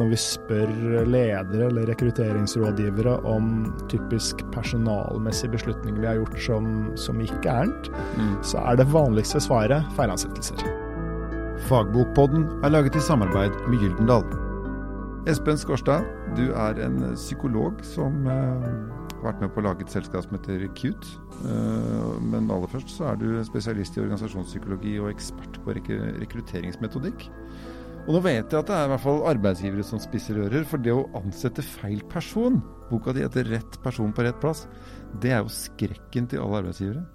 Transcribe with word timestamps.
Når 0.00 0.06
vi 0.08 0.16
spør 0.16 0.70
ledere 1.04 1.66
eller 1.66 1.90
rekrutteringsrådgivere 1.90 3.12
om 3.28 3.48
typisk 3.92 4.38
personalmessige 4.54 5.52
beslutninger 5.52 6.00
vi 6.00 6.06
har 6.08 6.16
gjort 6.16 6.38
som, 6.40 6.68
som 6.96 7.20
gikk 7.20 7.34
gærent, 7.44 7.90
mm. 8.16 8.30
så 8.40 8.62
er 8.70 8.78
det 8.80 8.86
vanligste 8.88 9.42
svaret 9.44 9.84
feilansettelser. 9.98 10.64
Fagbokpodden 11.68 12.46
er 12.64 12.72
laget 12.72 12.96
i 12.96 13.04
samarbeid 13.04 13.52
med 13.66 13.84
Gyldendal. 13.84 14.24
Espen 15.28 15.60
Skårstad, 15.60 16.08
du 16.40 16.46
er 16.56 16.80
en 16.86 16.96
psykolog 17.12 17.84
som 17.84 18.24
eh, 18.24 18.64
har 19.18 19.26
vært 19.26 19.44
med 19.44 19.52
på 19.52 19.60
å 19.60 19.66
lage 19.68 19.84
et 19.84 19.92
selskap 19.92 20.24
som 20.24 20.38
heter 20.38 20.64
Cute. 20.72 21.18
Eh, 21.44 22.16
men 22.32 22.48
aller 22.48 22.72
først 22.78 22.96
så 22.96 23.12
er 23.12 23.20
du 23.20 23.28
spesialist 23.44 24.00
i 24.00 24.06
organisasjonspsykologi 24.06 24.96
og 25.04 25.12
ekspert 25.12 25.60
på 25.60 25.76
rek 25.76 25.92
rekrutteringsmetodikk. 26.24 27.28
Og 28.02 28.16
nå 28.16 28.20
vet 28.24 28.50
jeg 28.50 28.58
at 28.58 28.66
det 28.66 28.74
er 28.74 28.88
i 28.88 28.90
hvert 28.90 29.04
fall 29.04 29.20
arbeidsgivere 29.30 29.84
som 29.86 30.00
spisser 30.02 30.40
ører. 30.42 30.64
For 30.66 30.82
det 30.82 30.94
å 30.94 31.06
ansette 31.20 31.62
feil 31.62 32.02
person, 32.10 32.58
boka 32.90 33.14
di 33.14 33.22
heter 33.22 33.46
'Rett 33.46 33.78
person 33.82 34.12
på 34.12 34.24
rett 34.26 34.40
plass', 34.42 34.66
det 35.20 35.30
er 35.30 35.42
jo 35.42 35.48
skrekken 35.48 36.26
til 36.28 36.42
alle 36.42 36.62
arbeidsgivere. 36.62 37.06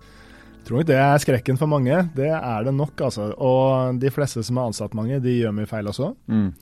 Jeg 0.57 0.63
tror 0.65 0.79
ikke 0.79 0.91
det 0.93 0.99
er 0.99 1.17
skrekken 1.23 1.57
for 1.57 1.67
mange. 1.67 2.09
Det 2.15 2.31
er 2.31 2.63
det 2.63 2.73
nok, 2.73 2.95
altså. 3.01 3.33
Og 3.37 3.99
de 3.99 4.09
fleste 4.11 4.43
som 4.43 4.57
har 4.57 4.67
ansatt 4.67 4.93
mange, 4.93 5.19
de 5.19 5.39
gjør 5.41 5.55
mye 5.55 5.67
feil 5.67 5.87
også. 5.87 6.15
Mm 6.27 6.53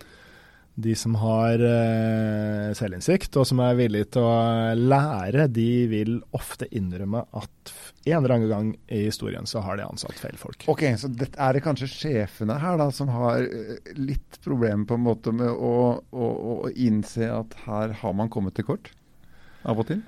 de 0.76 0.96
som 1.00 1.16
har 1.22 1.62
uh, 1.62 2.72
selvinnsikt 2.76 3.38
og 3.40 3.48
som 3.48 3.62
er 3.64 3.78
villige 3.80 4.10
til 4.18 4.26
å 4.28 4.74
lære, 4.76 5.48
de 5.56 5.70
vil 5.92 6.18
ofte 6.36 6.68
innrømme 6.76 7.24
at 7.32 7.74
en 8.06 8.18
eller 8.20 8.36
annen 8.36 8.52
gang 8.52 8.72
i 8.92 9.06
historien 9.08 9.48
så 9.50 9.64
har 9.66 9.80
de 9.80 9.86
ansatt 9.88 10.20
feil 10.20 10.36
folk. 10.40 10.68
Ok, 10.72 10.84
Så 11.00 11.10
det, 11.10 11.32
er 11.40 11.56
det 11.56 11.64
kanskje 11.66 11.90
sjefene 11.90 12.60
her 12.62 12.78
da 12.82 12.90
som 12.94 13.10
har 13.14 13.48
eh, 13.48 13.94
litt 13.98 14.42
problemer 14.46 14.86
på 14.90 15.00
en 15.00 15.06
måte 15.08 15.34
med 15.36 15.50
å, 15.50 15.76
å, 16.12 16.28
å 16.56 16.58
innse 16.76 17.32
at 17.32 17.55
her 17.66 17.96
har 18.04 18.18
man 18.18 18.32
kommet 18.34 18.58
til 18.60 18.68
kort 18.68 18.92
av 19.66 19.80
og 19.82 19.90
til? 19.90 20.04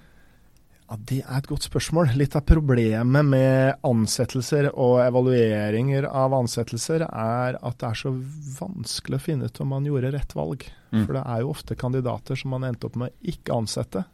Ja, 0.87 0.95
Det 0.95 1.19
er 1.19 1.37
et 1.37 1.47
godt 1.49 1.67
spørsmål. 1.67 2.13
Litt 2.15 2.35
av 2.39 2.45
problemet 2.47 3.25
med 3.27 3.79
ansettelser 3.87 4.69
og 4.71 5.01
evalueringer 5.03 6.07
av 6.07 6.35
ansettelser 6.37 7.03
er 7.07 7.57
at 7.59 7.79
det 7.81 7.89
er 7.89 7.99
så 7.99 8.13
vanskelig 8.59 9.19
å 9.19 9.25
finne 9.25 9.49
ut 9.49 9.59
om 9.63 9.73
man 9.75 9.87
gjorde 9.87 10.13
rett 10.15 10.35
valg. 10.37 10.63
Mm. 10.93 11.01
For 11.03 11.17
det 11.17 11.23
er 11.25 11.43
jo 11.43 11.51
ofte 11.51 11.75
kandidater 11.75 12.39
som 12.39 12.55
man 12.55 12.63
endte 12.69 12.87
opp 12.87 12.95
med 12.95 13.11
å 13.11 13.33
ikke 13.33 13.57
ansette. 13.57 14.05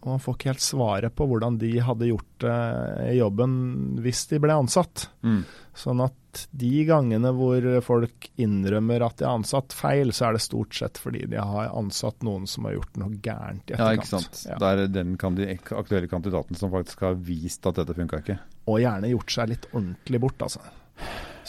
Og 0.00 0.14
man 0.14 0.22
får 0.22 0.36
ikke 0.36 0.50
helt 0.54 0.64
svaret 0.64 1.14
på 1.16 1.26
hvordan 1.28 1.58
de 1.60 1.74
hadde 1.84 2.08
gjort 2.08 2.46
uh, 2.48 3.10
jobben 3.12 3.52
hvis 4.00 4.24
de 4.30 4.40
ble 4.40 4.56
ansatt. 4.56 5.10
Mm. 5.20 5.42
Sånn 5.76 6.00
at 6.04 6.16
de 6.54 6.84
gangene 6.86 7.32
hvor 7.34 7.64
folk 7.84 8.28
innrømmer 8.40 9.02
at 9.04 9.18
de 9.18 9.26
har 9.26 9.40
ansatt 9.40 9.74
feil, 9.76 10.12
så 10.14 10.28
er 10.28 10.36
det 10.36 10.44
stort 10.44 10.76
sett 10.78 11.00
fordi 11.00 11.26
de 11.32 11.40
har 11.42 11.72
ansatt 11.76 12.24
noen 12.26 12.46
som 12.48 12.68
har 12.68 12.78
gjort 12.78 13.00
noe 13.02 13.18
gærent 13.18 13.64
i 13.66 13.74
etterkant. 13.74 13.82
Ja, 13.82 13.98
ikke 13.98 14.12
sant. 14.12 14.44
Ja. 14.46 14.60
Det 14.62 14.70
er 14.70 14.94
den 14.94 15.16
aktuelle 15.18 16.10
kandidaten 16.10 16.58
som 16.58 16.72
faktisk 16.72 17.04
har 17.04 17.18
vist 17.18 17.66
at 17.68 17.82
dette 17.82 17.96
funka 17.98 18.22
ikke. 18.22 18.38
Og 18.70 18.80
gjerne 18.84 19.12
gjort 19.12 19.36
seg 19.36 19.52
litt 19.52 19.68
ordentlig 19.74 20.22
bort, 20.22 20.46
altså. 20.46 20.64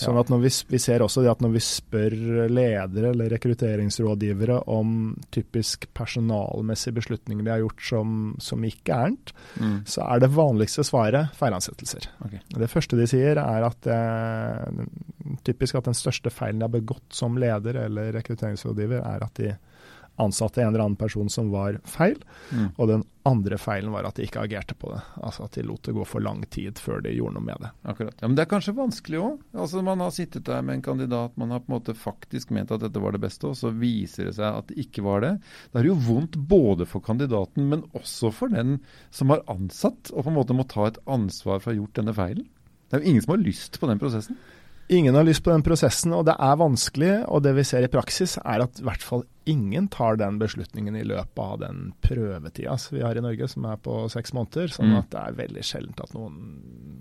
Sånn 0.01 0.17
at 0.19 0.31
vi, 0.41 0.51
vi, 0.73 0.79
ser 0.81 1.03
også 1.05 1.23
at 1.29 1.43
når 1.43 1.53
vi 1.55 1.63
spør 1.63 2.15
ledere 2.49 3.11
eller 3.13 3.29
rekrutteringsrådgivere 3.35 4.61
om 4.71 5.13
typisk 5.33 5.87
personalmessige 5.97 6.97
beslutninger 6.97 7.45
de 7.45 7.53
har 7.53 7.61
gjort 7.63 7.85
som, 7.91 8.15
som 8.41 8.65
gikk 8.65 8.81
gærent, 8.89 9.33
mm. 9.61 9.77
så 9.89 10.05
er 10.07 10.23
det 10.23 10.31
vanligste 10.35 10.85
svaret 10.87 11.35
feilansettelser. 11.37 12.09
Okay. 12.25 12.41
Det 12.57 12.71
første 12.71 12.99
de 12.99 13.07
sier 13.09 13.41
er 13.41 13.67
at 13.67 13.81
det, 13.85 13.99
eh, 14.01 15.37
typisk 15.47 15.77
at 15.77 15.87
den 15.89 15.97
største 15.97 16.33
feilen 16.33 16.61
de 16.61 16.67
har 16.67 16.73
begått 16.73 17.15
som 17.15 17.37
leder 17.39 17.83
eller 17.85 18.11
rekrutteringsrådgiver, 18.17 19.03
er 19.05 19.25
at 19.25 19.37
de 19.39 19.53
ansatte 20.21 20.61
en 20.61 20.67
eller 20.67 20.83
annen 20.83 20.99
person 20.99 21.29
som 21.29 21.49
var 21.51 21.79
feil. 21.87 22.17
Mm. 22.51 22.67
Og 22.75 22.87
den 22.89 23.03
andre 23.27 23.57
feilen 23.61 23.93
var 23.93 24.05
at 24.07 24.17
de 24.17 24.25
ikke 24.25 24.41
agerte 24.43 24.75
på 24.77 24.91
det. 24.93 24.99
Altså 25.21 25.45
at 25.45 25.55
de 25.57 25.63
lot 25.65 25.83
det 25.85 25.95
gå 25.95 26.05
for 26.07 26.23
lang 26.23 26.41
tid 26.53 26.79
før 26.81 27.03
de 27.05 27.13
gjorde 27.15 27.37
noe 27.37 27.45
med 27.45 27.63
det. 27.63 27.71
Akkurat. 27.93 28.15
Ja, 28.19 28.27
Men 28.27 28.37
det 28.37 28.45
er 28.45 28.51
kanskje 28.53 28.75
vanskelig 28.77 29.21
òg. 29.21 29.41
Altså, 29.55 29.83
man 29.85 30.03
har 30.03 30.13
sittet 30.15 30.47
der 30.49 30.63
med 30.65 30.79
en 30.79 30.85
kandidat, 30.85 31.37
man 31.41 31.53
har 31.53 31.63
på 31.63 31.71
en 31.71 31.77
måte 31.77 31.97
faktisk 31.97 32.53
ment 32.55 32.73
at 32.73 32.83
dette 32.85 33.03
var 33.03 33.15
det 33.15 33.23
beste, 33.23 33.49
og 33.49 33.57
så 33.59 33.73
viser 33.73 34.29
det 34.29 34.37
seg 34.39 34.61
at 34.61 34.71
det 34.71 34.79
ikke 34.85 35.05
var 35.05 35.25
det. 35.25 35.35
Det 35.71 35.83
er 35.83 35.91
jo 35.91 35.99
vondt 36.07 36.39
både 36.49 36.87
for 36.89 37.05
kandidaten, 37.05 37.69
men 37.71 37.85
også 37.97 38.33
for 38.35 38.53
den 38.53 38.79
som 39.13 39.33
har 39.33 39.45
ansatt, 39.51 40.13
og 40.13 40.25
på 40.25 40.33
en 40.33 40.39
måte 40.39 40.57
må 40.57 40.67
ta 40.69 40.89
et 40.89 41.01
ansvar 41.05 41.61
for 41.61 41.71
å 41.71 41.75
ha 41.75 41.79
gjort 41.81 42.01
denne 42.01 42.17
feilen. 42.17 42.49
Det 42.89 42.97
er 42.97 43.05
jo 43.05 43.13
ingen 43.13 43.23
som 43.23 43.37
har 43.37 43.45
lyst 43.45 43.77
på 43.79 43.87
den 43.87 44.01
prosessen. 44.01 44.35
Ingen 44.91 45.15
har 45.15 45.23
lyst 45.23 45.43
på 45.43 45.53
den 45.53 45.63
prosessen, 45.63 46.11
og 46.11 46.25
det 46.27 46.33
er 46.35 46.57
vanskelig. 46.59 47.11
Og 47.31 47.45
det 47.45 47.53
vi 47.55 47.63
ser 47.63 47.85
i 47.85 47.89
praksis, 47.91 48.33
er 48.43 48.65
at 48.65 48.81
i 48.81 48.83
hvert 48.83 49.05
fall 49.05 49.21
ingen 49.47 49.85
tar 49.87 50.17
den 50.19 50.35
beslutningen 50.41 50.97
i 50.99 51.03
løpet 51.07 51.39
av 51.39 51.61
den 51.61 51.93
prøvetida 52.03 52.75
som 52.77 52.97
vi 52.97 53.05
har 53.05 53.15
i 53.15 53.23
Norge, 53.23 53.47
som 53.47 53.69
er 53.71 53.79
på 53.79 53.95
seks 54.11 54.35
måneder. 54.35 54.67
Sånn 54.75 54.91
mm. 54.91 54.97
at 54.99 55.07
det 55.13 55.21
er 55.21 55.37
veldig 55.39 55.63
sjeldent 55.63 56.03
at 56.03 56.11
noen 56.11 56.35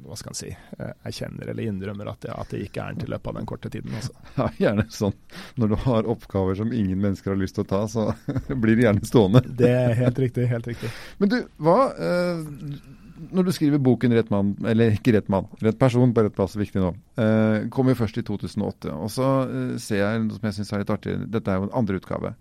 hva 0.07 0.21
skal 0.23 0.39
si, 0.39 0.53
eh, 0.55 0.95
erkjenner 1.11 1.51
eller 1.51 1.67
innrømmer 1.67 2.13
at 2.13 2.23
det, 2.23 2.31
at 2.31 2.55
det 2.55 2.63
gikk 2.63 2.79
gærent 2.79 3.03
i 3.03 3.11
løpet 3.11 3.33
av 3.33 3.41
den 3.41 3.51
korte 3.51 3.75
tiden. 3.75 3.99
også. 3.99 4.15
Ja, 4.39 4.49
gjerne 4.63 4.87
sånn. 4.95 5.19
Når 5.59 5.75
du 5.75 5.77
har 5.89 6.15
oppgaver 6.15 6.63
som 6.63 6.71
ingen 6.71 7.03
mennesker 7.03 7.35
har 7.35 7.43
lyst 7.43 7.59
til 7.59 7.67
å 7.67 7.71
ta, 7.75 7.83
så 7.91 8.07
blir 8.63 8.79
det 8.79 8.87
gjerne 8.87 9.11
stående. 9.11 9.43
Det 9.51 9.75
er 9.83 9.99
helt 9.99 10.23
riktig. 10.23 10.47
helt 10.55 10.71
riktig. 10.71 10.95
Men 11.19 11.35
du, 11.35 11.41
hva... 11.59 11.79
Eh, 11.99 12.99
når 13.29 13.47
du 13.47 13.53
skriver 13.53 13.83
boken 13.83 14.13
'Rett 14.15 14.31
mann', 14.33 14.57
eller 14.65 14.95
ikke 14.97 15.13
'Rett 15.13 15.29
mann', 15.29 15.49
'Rett 15.61 15.79
person 15.79 16.13
på 16.15 16.25
rett 16.25 16.35
plass', 16.35 16.57
viktig 16.57 16.81
nå, 16.81 16.95
eh, 17.21 17.69
kom 17.69 17.89
jo 17.89 17.95
først 17.95 18.19
i 18.19 18.23
2008. 18.23 18.93
Og 18.93 19.11
så 19.11 19.29
eh, 19.45 19.79
ser 19.79 20.03
jeg 20.03 20.25
noe 20.25 20.37
som 20.37 20.49
jeg 20.49 20.59
syns 20.59 20.73
er 20.73 20.83
litt 20.83 20.91
artig, 20.91 21.17
dette 21.31 21.51
er 21.51 21.61
jo 21.61 21.69
en 21.69 21.79
andre 21.83 22.01
utgave, 22.01 22.35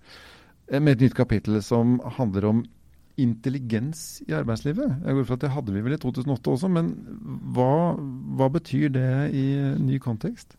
eh, 0.72 0.80
med 0.80 0.98
et 0.98 1.08
nytt 1.08 1.18
kapittel 1.18 1.62
som 1.64 2.00
handler 2.18 2.46
om 2.46 2.66
intelligens 3.20 4.22
i 4.30 4.32
arbeidslivet. 4.32 5.04
Jeg 5.04 5.16
går 5.16 5.26
for 5.26 5.34
at 5.34 5.42
Det 5.42 5.52
hadde 5.52 5.74
vi 5.74 5.82
vel 5.82 5.94
i 5.94 5.98
2008 6.00 6.52
også, 6.56 6.70
men 6.72 6.94
hva, 7.54 7.98
hva 8.00 8.48
betyr 8.50 8.90
det 8.96 9.34
i 9.36 9.48
ny 9.76 10.00
kontekst? 10.00 10.56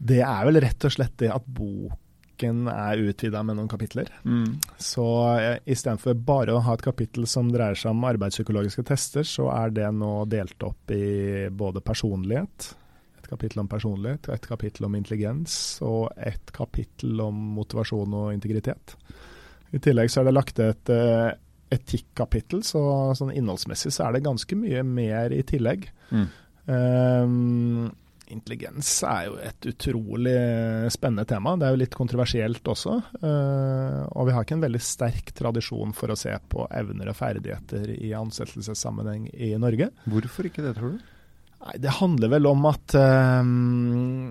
Det 0.00 0.22
er 0.24 0.46
vel 0.48 0.60
rett 0.64 0.84
og 0.84 0.94
slett 0.94 1.18
det 1.20 1.28
at 1.28 1.44
bok 1.44 1.92
boken 2.40 2.68
er 2.68 2.98
utvida 2.98 3.42
med 3.42 3.56
noen 3.56 3.68
kapitler. 3.68 4.08
Mm. 4.24 4.60
Så 4.78 5.04
eh, 5.38 5.58
istedenfor 5.66 6.14
bare 6.14 6.54
å 6.54 6.62
ha 6.64 6.74
et 6.74 6.82
kapittel 6.82 7.26
som 7.26 7.50
dreier 7.52 7.74
seg 7.74 7.92
om 7.92 8.04
arbeidspsykologiske 8.04 8.84
tester, 8.84 9.22
så 9.24 9.50
er 9.52 9.70
det 9.70 9.90
nå 9.92 10.24
delt 10.26 10.62
opp 10.62 10.90
i 10.90 11.48
både 11.50 11.80
personlighet, 11.80 12.74
et 13.20 13.28
kapittel 13.28 13.60
om 13.60 13.68
personlighet, 13.68 14.28
et 14.32 14.46
kapittel 14.46 14.86
om 14.86 14.96
intelligens 14.96 15.80
og 15.82 16.10
et 16.16 16.52
kapittel 16.52 17.20
om 17.20 17.34
motivasjon 17.58 18.14
og 18.14 18.32
integritet. 18.34 18.96
I 19.72 19.78
tillegg 19.78 20.10
så 20.10 20.20
er 20.20 20.30
det 20.30 20.34
lagt 20.34 20.58
et 20.58 20.90
uh, 20.90 21.30
etikkapittel, 21.70 22.64
så 22.66 22.80
sånn 23.14 23.30
innholdsmessig 23.30 23.92
så 23.94 24.08
er 24.08 24.16
det 24.16 24.24
ganske 24.26 24.56
mye 24.58 24.82
mer 24.82 25.30
i 25.30 25.44
tillegg. 25.46 25.86
Mm. 26.10 26.24
Um, 26.66 27.90
intelligens 28.32 28.88
er 29.06 29.26
jo 29.28 29.36
et 29.42 29.68
utrolig 29.70 30.34
spennende 30.92 31.26
tema. 31.28 31.56
Det 31.58 31.68
er 31.68 31.74
jo 31.74 31.80
litt 31.82 31.96
kontroversielt 31.96 32.70
også. 32.72 32.96
Uh, 33.22 34.02
og 34.14 34.28
vi 34.28 34.34
har 34.36 34.46
ikke 34.46 34.58
en 34.58 34.66
veldig 34.66 34.82
sterk 34.84 35.32
tradisjon 35.36 35.94
for 35.96 36.12
å 36.12 36.18
se 36.18 36.34
på 36.52 36.66
evner 36.80 37.12
og 37.12 37.18
ferdigheter 37.18 37.94
i 37.96 38.12
ansettelsessammenheng 38.16 39.28
i 39.34 39.54
Norge. 39.60 39.90
Hvorfor 40.10 40.50
ikke 40.50 40.64
det, 40.66 40.76
tror 40.78 40.96
du? 40.96 41.10
Nei, 41.60 41.76
Det 41.82 41.98
handler 41.98 42.32
vel 42.32 42.48
om 42.48 42.68
at 42.70 42.96
um, 42.96 44.30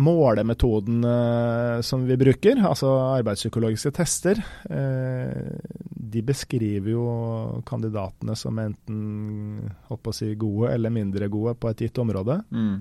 målemetoden 0.00 1.04
uh, 1.04 1.80
som 1.84 2.06
vi 2.08 2.16
bruker, 2.20 2.62
altså 2.64 2.94
arbeidspsykologiske 3.20 3.92
tester, 3.98 4.40
de 6.10 6.22
beskriver 6.26 6.90
jo 6.90 7.02
kandidatene 7.68 8.34
som 8.38 8.58
enten 8.58 9.68
holdt 9.90 10.02
på 10.02 10.14
å 10.14 10.16
si, 10.16 10.32
gode 10.40 10.72
eller 10.74 10.90
mindre 10.94 11.28
gode 11.30 11.54
på 11.60 11.70
et 11.70 11.84
gitt 11.84 12.00
område. 12.02 12.40
Mm. 12.50 12.80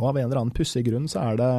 Og 0.00 0.10
av 0.10 0.18
en 0.18 0.26
eller 0.26 0.42
annen 0.42 0.56
pussig 0.56 0.82
grunn 0.88 1.08
så 1.10 1.22
er 1.30 1.40
det 1.40 1.54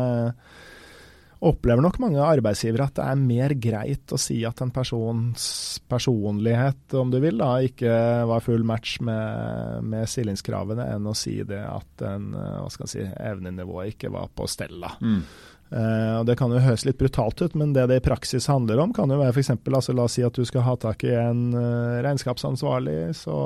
opplever 1.42 1.82
nok 1.82 1.98
mange 2.04 2.22
arbeidsgivere 2.22 2.86
at 2.86 3.00
det 3.00 3.06
er 3.10 3.22
mer 3.22 3.54
greit 3.58 4.14
å 4.14 4.20
si 4.22 4.44
at 4.46 4.62
en 4.62 4.70
persons 4.74 5.46
personlighet, 5.90 6.94
om 7.02 7.10
du 7.10 7.18
vil, 7.24 7.40
da, 7.42 7.56
ikke 7.66 7.96
var 8.30 8.44
full 8.46 8.62
match 8.68 9.00
med, 9.02 9.82
med 9.90 10.10
stillingskravene, 10.10 10.86
enn 10.94 11.10
å 11.10 11.16
si 11.18 11.40
det 11.48 11.64
at 11.66 12.06
en, 12.06 12.30
hva 12.36 12.70
skal 12.70 12.92
si, 12.92 13.02
evnenivået 13.02 13.96
ikke 13.96 14.14
var 14.14 14.30
på 14.38 14.46
stell. 14.52 14.86
Mm. 15.02 15.24
Uh, 15.72 16.20
og 16.20 16.26
Det 16.30 16.36
kan 16.38 16.54
jo 16.54 16.62
høres 16.62 16.86
litt 16.86 17.00
brutalt 17.00 17.42
ut, 17.42 17.58
men 17.58 17.74
det 17.74 17.88
det 17.90 18.02
i 18.02 18.06
praksis 18.06 18.50
handler 18.52 18.84
om, 18.84 18.94
kan 18.94 19.10
jo 19.10 19.18
være 19.22 19.34
f.eks. 19.34 19.56
Altså, 19.56 19.98
la 19.98 20.06
oss 20.06 20.20
si 20.20 20.26
at 20.28 20.38
du 20.38 20.46
skal 20.46 20.68
ha 20.68 20.78
tak 20.78 21.08
i 21.08 21.16
en 21.16 21.48
uh, 21.56 22.02
regnskapsansvarlig. 22.06 23.16
så 23.18 23.38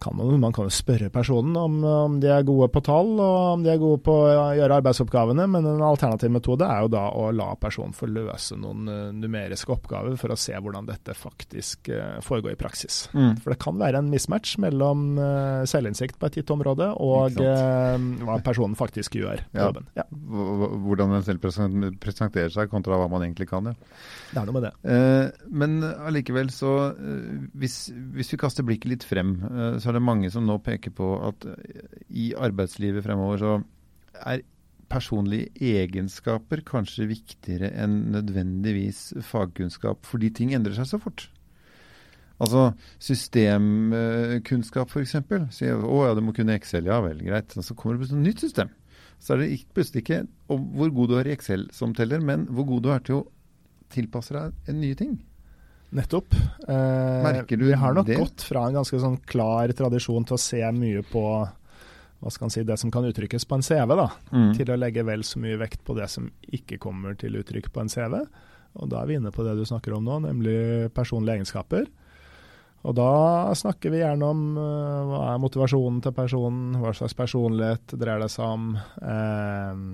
kan 0.00 0.16
man, 0.16 0.40
man 0.40 0.52
kan 0.52 0.66
jo 0.66 0.72
spørre 0.74 1.08
personen 1.12 1.56
om, 1.56 1.76
om, 1.84 2.16
de 2.20 2.28
er 2.32 2.46
gode 2.46 2.68
på 2.72 2.82
tall 2.84 3.12
og 3.14 3.36
om 3.54 3.64
de 3.64 3.70
er 3.72 3.80
gode 3.80 4.02
på 4.04 4.14
å 4.26 4.50
gjøre 4.56 4.78
arbeidsoppgavene, 4.80 5.46
men 5.50 5.68
en 5.70 5.84
alternativ 5.86 6.32
metode 6.34 6.66
er 6.66 6.84
jo 6.84 6.90
da 6.92 7.04
å 7.14 7.28
la 7.34 7.52
personen 7.60 7.94
få 7.96 8.08
løse 8.10 8.58
noen 8.60 8.90
uh, 8.90 9.12
numeriske 9.14 9.72
oppgaver 9.74 10.16
for 10.20 10.34
å 10.34 10.38
se 10.40 10.56
hvordan 10.56 10.88
dette 10.88 11.14
faktisk 11.16 11.90
uh, 11.94 12.18
foregår 12.24 12.54
i 12.54 12.60
praksis. 12.60 13.04
Mm. 13.14 13.38
For 13.44 13.54
det 13.54 13.60
kan 13.62 13.78
være 13.80 14.02
en 14.02 14.10
mismatch 14.12 14.56
mellom 14.62 15.06
uh, 15.20 15.62
selvinnsikt 15.70 16.18
på 16.20 16.30
et 16.30 16.40
gitt 16.40 16.52
område 16.54 16.90
og 17.04 17.38
hva 17.38 18.38
personen 18.44 18.76
faktisk 18.78 19.18
gjør 19.20 19.44
på 19.46 19.60
ja. 19.60 19.68
jobben. 19.68 19.88
Ja. 19.96 20.06
Hvordan 20.10 21.14
den 21.14 21.26
selv 21.26 21.42
presenterer 22.02 22.52
seg 22.52 22.72
kontra 22.72 22.98
hva 22.98 23.08
man 23.10 23.24
egentlig 23.26 23.48
kan. 23.50 23.70
Ja. 23.70 23.76
Det 24.34 24.42
er 24.42 24.48
noe 24.48 24.56
med 24.56 24.64
det. 24.66 24.72
men 25.54 25.76
allikevel 25.84 26.48
så, 26.50 26.72
hvis, 27.54 27.76
hvis, 28.16 28.32
vi 28.32 28.38
kaster 28.40 28.66
blikket 28.66 28.90
litt 28.90 29.06
frem, 29.06 29.36
så 29.84 29.92
er 29.92 29.98
det 29.98 30.06
mange 30.06 30.30
som 30.32 30.46
nå 30.48 30.56
peker 30.64 30.94
på 30.96 31.10
at 31.28 31.44
eh, 31.52 31.94
i 32.08 32.30
arbeidslivet 32.32 33.04
fremover 33.04 33.42
så 33.42 33.54
er 34.24 34.44
personlige 34.90 35.50
egenskaper 35.82 36.62
kanskje 36.66 37.08
viktigere 37.10 37.70
enn 37.82 38.12
nødvendigvis 38.14 39.14
fagkunnskap, 39.26 40.04
fordi 40.06 40.30
ting 40.34 40.54
endrer 40.56 40.76
seg 40.76 40.88
så 40.90 41.00
fort. 41.02 41.26
Altså 42.42 42.72
systemkunnskap, 43.02 44.90
f.eks. 44.90 45.16
Si 45.54 45.68
å 45.70 45.98
ja, 46.02 46.14
du 46.16 46.22
må 46.24 46.34
kunne 46.34 46.56
Excel. 46.58 46.88
Ja 46.90 46.98
vel, 47.04 47.20
greit. 47.22 47.54
Så 47.54 47.76
kommer 47.78 47.94
det 47.94 48.04
plutselig 48.04 48.20
et 48.20 48.28
nytt 48.28 48.42
system. 48.42 48.72
Så 49.22 49.34
er 49.34 49.44
det 49.44 49.50
plutselig 49.76 50.02
ikke 50.02 50.24
hvor 50.48 50.90
god 50.96 51.12
du 51.12 51.14
er 51.20 51.30
i 51.30 51.36
Excel 51.36 51.68
som 51.74 51.94
teller, 51.96 52.20
men 52.24 52.48
hvor 52.50 52.66
god 52.68 52.84
du 52.84 52.90
er 52.92 53.04
til 53.06 53.20
å 53.20 53.26
tilpasse 53.94 54.34
deg 54.34 54.74
nye 54.74 54.98
ting. 54.98 55.14
Nettopp. 55.94 56.34
Eh, 56.68 57.22
Merker 57.24 57.56
du 57.56 57.64
det? 57.64 57.72
Vi 57.72 57.80
har 57.82 57.94
nok 57.94 58.06
det? 58.06 58.16
gått 58.18 58.46
fra 58.48 58.66
en 58.68 58.78
ganske 58.80 58.98
sånn 59.00 59.20
klar 59.28 59.72
tradisjon 59.76 60.24
til 60.26 60.38
å 60.38 60.40
se 60.40 60.62
mye 60.74 61.04
på 61.06 61.24
hva 62.24 62.32
skal 62.32 62.48
si, 62.48 62.62
det 62.64 62.78
som 62.80 62.88
kan 62.92 63.04
uttrykkes 63.04 63.44
på 63.44 63.58
en 63.58 63.64
CV, 63.64 63.90
da, 64.00 64.06
mm. 64.32 64.54
til 64.56 64.70
å 64.72 64.78
legge 64.80 65.04
vel 65.04 65.20
så 65.28 65.42
mye 65.42 65.58
vekt 65.60 65.82
på 65.84 65.96
det 65.98 66.06
som 66.08 66.30
ikke 66.56 66.78
kommer 66.80 67.18
til 67.20 67.36
uttrykk 67.36 67.68
på 67.74 67.82
en 67.82 67.92
CV. 67.92 68.16
Og 68.80 68.88
Da 68.90 69.02
er 69.02 69.10
vi 69.10 69.18
inne 69.18 69.32
på 69.34 69.44
det 69.44 69.58
du 69.58 69.64
snakker 69.68 69.92
om 69.94 70.06
nå, 70.06 70.22
nemlig 70.24 70.88
personlige 70.96 71.36
egenskaper. 71.36 71.84
Og 72.84 72.96
Da 72.96 73.52
snakker 73.56 73.92
vi 73.92 74.00
gjerne 74.00 74.28
om 74.28 74.42
uh, 74.56 75.04
hva 75.10 75.20
er 75.34 75.42
motivasjonen 75.44 76.00
til 76.04 76.16
personen, 76.16 76.80
hva 76.80 76.94
slags 76.96 77.16
personlighet 77.16 77.94
dreier 77.96 78.24
det 78.24 78.32
seg 78.32 78.44
om, 78.44 78.74
eh, 78.76 79.84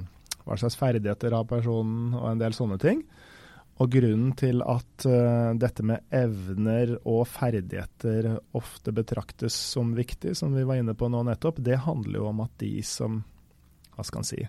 hva 0.46 0.58
slags 0.58 0.78
ferdigheter 0.78 1.34
har 1.37 1.46
personen, 1.50 2.14
og 2.14 2.31
en 2.31 2.40
del 2.40 2.56
sånne 2.56 2.78
ting. 2.82 3.04
Og 3.81 3.88
grunnen 3.88 4.35
til 4.37 4.61
at 4.61 5.06
uh, 5.09 5.53
dette 5.56 5.85
med 5.87 6.05
evner 6.12 6.99
og 7.09 7.23
ferdigheter 7.31 8.35
ofte 8.59 8.93
betraktes 8.93 9.56
som 9.73 9.94
viktig, 9.97 10.35
som 10.37 10.53
vi 10.56 10.67
var 10.69 10.82
inne 10.82 10.97
på 10.99 11.09
nå 11.09 11.23
nettopp, 11.25 11.62
det 11.65 11.81
handler 11.87 12.21
jo 12.21 12.27
om 12.29 12.44
at 12.44 12.59
de 12.61 12.75
som 12.85 13.23
hva 13.97 14.05
skal 14.06 14.23
en 14.23 14.29
si, 14.29 14.43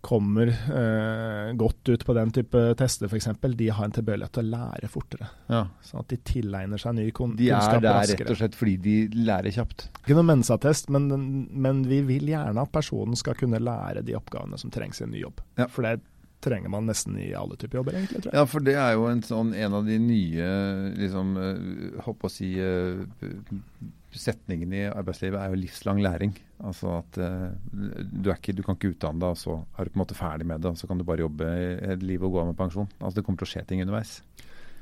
kommer 0.00 0.48
uh, 0.48 1.52
godt 1.58 1.88
ut 1.90 2.04
på 2.06 2.14
den 2.16 2.32
type 2.32 2.60
tester 2.78 3.10
f.eks., 3.10 3.28
de 3.58 3.70
har 3.74 3.84
en 3.84 3.94
tilbøyelighet 3.96 4.36
til 4.38 4.46
å 4.46 4.52
lære 4.54 4.90
fortere. 4.92 5.30
Ja. 5.50 5.62
Sånn 5.84 6.04
at 6.04 6.12
de 6.12 6.20
tilegner 6.30 6.80
seg 6.80 6.96
ny 6.96 7.08
kunnskap 7.10 7.58
raskere. 7.58 7.80
De 7.82 7.90
er 7.90 7.98
der 7.98 8.12
rett 8.14 8.32
og 8.32 8.38
slett 8.40 8.56
fordi 8.56 8.76
de 8.84 9.24
lærer 9.26 9.52
kjapt? 9.52 9.88
Ikke 10.04 10.16
noe 10.16 10.30
mensattest, 10.30 10.88
men, 10.94 11.10
men 11.50 11.82
vi 11.90 12.00
vil 12.08 12.30
gjerne 12.30 12.62
at 12.62 12.72
personen 12.72 13.18
skal 13.18 13.36
kunne 13.36 13.60
lære 13.60 14.06
de 14.06 14.16
oppgavene 14.16 14.60
som 14.60 14.72
trengs 14.72 15.02
i 15.02 15.08
en 15.08 15.12
ny 15.12 15.26
jobb. 15.26 15.42
Ja. 15.58 15.68
For 15.72 15.84
det 15.84 15.98
er 15.98 16.06
trenger 16.44 16.70
man 16.72 16.86
nesten 16.86 17.18
i 17.18 17.32
alle 17.34 17.56
typer 17.58 17.80
jobber, 17.80 17.98
egentlig. 17.98 18.22
tror 18.22 18.32
jeg. 18.32 18.38
Ja, 18.38 18.48
for 18.48 18.64
det 18.64 18.74
er 18.78 18.96
jo 18.96 19.06
en, 19.10 19.22
sånn, 19.26 19.54
en 19.58 19.78
av 19.78 19.86
de 19.88 19.98
nye 20.02 20.50
liksom, 20.98 21.32
håper 22.06 22.28
eh, 22.28 22.28
å 22.28 22.32
si, 22.32 22.50
uh, 22.58 23.88
setningene 24.18 24.78
i 24.78 24.90
arbeidslivet 24.90 25.40
er 25.40 25.52
jo 25.52 25.60
livslang 25.60 26.02
læring. 26.04 26.36
Altså 26.62 26.98
at 27.00 27.18
uh, 27.22 27.48
du, 27.72 28.30
ikke, 28.34 28.54
du, 28.54 28.62
kan 28.66 28.78
ikke 28.78 28.94
utdanne 28.94 29.22
deg, 29.22 29.34
og 29.34 29.40
så 29.40 29.58
er 29.74 29.88
du 29.88 29.94
på 29.94 29.98
en 29.98 30.04
måte 30.04 30.18
ferdig 30.18 30.48
med 30.50 30.62
det. 30.62 30.74
Og 30.74 30.80
så 30.80 30.90
kan 30.90 31.00
du 31.00 31.06
bare 31.08 31.26
jobbe 31.26 31.50
et 31.94 32.06
liv 32.06 32.22
og 32.22 32.36
gå 32.36 32.44
av 32.44 32.52
med 32.52 32.60
pensjon. 32.60 32.90
Altså 33.00 33.18
Det 33.18 33.26
kommer 33.26 33.42
til 33.42 33.50
å 33.50 33.52
skje 33.56 33.66
ting 33.68 33.82
underveis. 33.84 34.20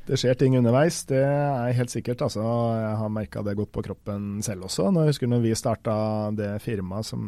Det 0.06 0.14
skjer 0.20 0.36
ting 0.38 0.54
underveis, 0.54 1.00
det 1.10 1.18
er 1.18 1.74
helt 1.74 1.90
sikkert. 1.90 2.22
Altså, 2.22 2.42
jeg 2.78 2.94
har 3.00 3.10
merka 3.10 3.42
det 3.42 3.56
godt 3.58 3.72
på 3.74 3.82
kroppen 3.88 4.38
selv 4.46 4.68
også. 4.68 4.88
Når 4.94 5.02
jeg 5.02 5.14
husker 5.14 5.30
når 5.32 5.42
vi 5.42 5.54
starta 5.58 5.96
det 6.36 6.50
firmaet 6.62 7.08
som 7.08 7.24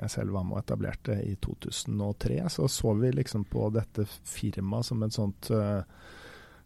jeg 0.00 0.10
selv 0.16 0.34
var 0.34 0.46
med 0.48 0.58
og 0.58 0.64
etablerte 0.64 1.20
i 1.22 1.36
2003, 1.38 2.40
så 2.50 2.66
så 2.66 2.94
vi 2.98 3.12
liksom 3.14 3.46
på 3.50 3.70
dette 3.74 4.08
firmaet 4.26 4.90
som 4.90 5.06
et 5.06 5.14
sånt 5.14 5.52
uh, 5.54 5.84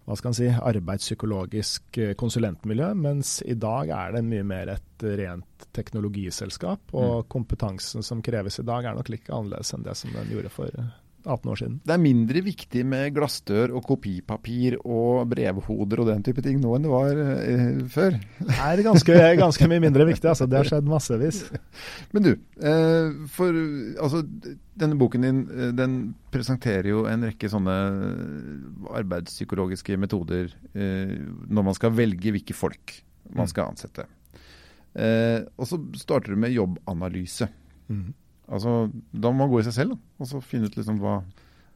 hva 0.08 0.16
skal 0.16 0.32
man 0.32 0.38
si, 0.38 0.48
arbeidspsykologisk 0.50 1.98
eh, 2.02 2.14
konsulentmiljø, 2.18 2.88
mens 2.98 3.36
i 3.46 3.54
dag 3.54 3.92
er 3.94 4.16
det 4.16 4.24
mye 4.26 4.46
mer 4.48 4.72
et 4.72 5.04
rent 5.20 5.68
teknologiselskap. 5.76 6.90
Og 6.96 7.20
mm. 7.20 7.28
kompetansen 7.30 8.06
som 8.06 8.24
kreves 8.24 8.58
i 8.58 8.66
dag 8.66 8.88
er 8.88 8.96
nok 8.96 9.12
like 9.12 9.30
annerledes 9.30 9.70
enn 9.76 9.86
det 9.86 9.94
som 10.00 10.16
den 10.16 10.32
gjorde 10.32 10.50
for 10.54 10.72
18 11.24 11.50
år 11.52 11.58
siden. 11.60 11.76
Det 11.86 11.94
er 11.94 12.02
mindre 12.02 12.42
viktig 12.44 12.84
med 12.88 13.14
glassdør 13.16 13.74
og 13.78 13.84
kopipapir 13.86 14.76
og 14.80 15.28
brevhoder 15.30 16.02
og 16.02 16.10
den 16.10 16.24
type 16.26 16.44
ting 16.44 16.60
nå 16.62 16.74
enn 16.76 16.86
det 16.86 16.92
var 16.92 17.20
eh, 17.20 17.80
før? 17.92 18.16
Det 18.40 18.56
er 18.56 18.82
ganske, 18.86 19.18
ganske, 19.40 19.68
mye 19.70 19.84
mindre 19.84 20.06
viktig. 20.08 20.28
altså. 20.32 20.48
Det 20.50 20.60
har 20.60 20.70
skjedd 20.70 20.90
massevis. 20.90 21.42
Men 22.14 22.26
du, 22.26 22.32
eh, 22.62 23.12
for 23.32 23.60
altså, 24.06 24.22
denne 24.80 24.98
boken 25.00 25.26
din 25.26 25.42
eh, 25.50 25.74
den 25.76 25.98
presenterer 26.32 26.90
jo 26.92 27.04
en 27.10 27.28
rekke 27.30 27.50
sånne 27.52 27.76
arbeidspsykologiske 29.00 29.98
metoder 30.00 30.52
eh, 30.74 31.18
når 31.50 31.70
man 31.70 31.76
skal 31.78 31.94
velge 31.96 32.34
hvilke 32.34 32.56
folk 32.56 33.00
man 33.30 33.46
mm. 33.46 33.52
skal 33.52 33.70
ansette. 33.70 34.06
Eh, 34.94 35.46
og 35.56 35.68
så 35.70 35.78
starter 36.00 36.34
du 36.34 36.40
med 36.40 36.54
jobbanalyse. 36.54 37.48
Mm. 37.90 38.10
Altså, 38.50 38.90
da 39.12 39.30
må 39.30 39.44
man 39.44 39.52
gå 39.52 39.60
i 39.60 39.66
seg 39.68 39.76
selv 39.76 39.94
da, 39.94 40.00
og 40.18 40.30
så 40.30 40.42
finne 40.42 40.70
ut 40.70 40.78
liksom 40.78 40.98
hva, 41.02 41.20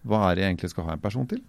hva 0.02 0.24
er 0.28 0.36
det 0.36 0.44
jeg 0.44 0.54
egentlig 0.54 0.72
skal 0.72 0.88
ha 0.88 0.96
en 0.96 1.04
person 1.04 1.28
til. 1.30 1.42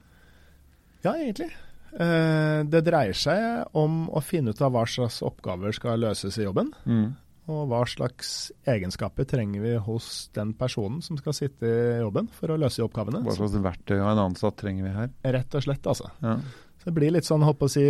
Ja, 1.06 1.16
egentlig. 1.16 1.50
Eh, 1.96 2.62
det 2.68 2.82
dreier 2.86 3.16
seg 3.18 3.76
om 3.78 4.06
å 4.12 4.22
finne 4.26 4.52
ut 4.52 4.62
av 4.62 4.74
hva 4.76 4.84
slags 4.90 5.22
oppgaver 5.26 5.76
skal 5.76 6.02
løses 6.04 6.38
i 6.38 6.46
jobben. 6.46 6.74
Mm. 6.86 7.14
Og 7.54 7.68
hva 7.70 7.84
slags 7.86 8.50
egenskaper 8.68 9.28
trenger 9.30 9.62
vi 9.62 9.76
hos 9.88 10.28
den 10.34 10.56
personen 10.58 11.04
som 11.06 11.18
skal 11.20 11.36
sitte 11.38 11.70
i 11.70 12.00
jobben 12.02 12.28
for 12.34 12.52
å 12.52 12.58
løse 12.58 12.82
oppgavene. 12.86 13.22
Hva 13.26 13.36
slags 13.38 13.58
verktøy 13.62 14.00
av 14.00 14.16
en 14.16 14.24
ansatt 14.32 14.58
trenger 14.62 14.88
vi 14.88 14.94
her? 14.96 15.12
Rett 15.38 15.58
og 15.58 15.66
slett, 15.68 15.90
altså. 15.92 16.10
Ja. 16.26 16.40
Det 16.86 16.94
blir 16.94 17.14
litt 17.16 17.26
sånn, 17.26 17.42
håper 17.42 17.66
å 17.66 17.72
si, 17.72 17.84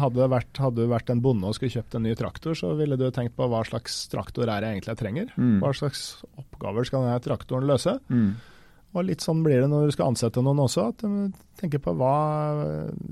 hadde 0.00 0.16
du 0.16 0.32
vært, 0.32 0.60
vært, 0.88 1.10
en 1.12 1.20
bonde 1.20 1.50
og 1.50 1.56
skulle 1.58 1.74
kjøpt 1.74 1.98
en 1.98 2.06
ny 2.06 2.14
traktor, 2.16 2.56
så 2.56 2.72
ville 2.78 2.96
du 2.96 3.04
tenkt 3.12 3.36
på 3.36 3.48
hva 3.52 3.60
slags 3.68 4.06
traktor 4.12 4.48
er 4.48 4.64
det 4.64 4.70
egentlig 4.72 4.94
jeg 4.94 5.02
trenger? 5.02 5.32
Mm. 5.36 5.58
Hva 5.60 5.74
slags 5.76 6.06
oppgaver 6.40 6.88
skal 6.88 7.04
denne 7.04 7.20
traktoren 7.24 7.68
løse? 7.68 7.98
Mm. 8.08 8.30
Og 8.96 9.04
litt 9.04 9.24
sånn 9.24 9.42
blir 9.44 9.60
det 9.60 9.68
når 9.68 9.90
du 9.90 9.94
skal 9.94 10.10
ansette 10.10 10.40
noen 10.40 10.62
også, 10.64 10.86
at 10.92 11.02
du 11.04 11.42
tenker 11.60 11.80
på 11.84 11.92
hva, 11.96 12.12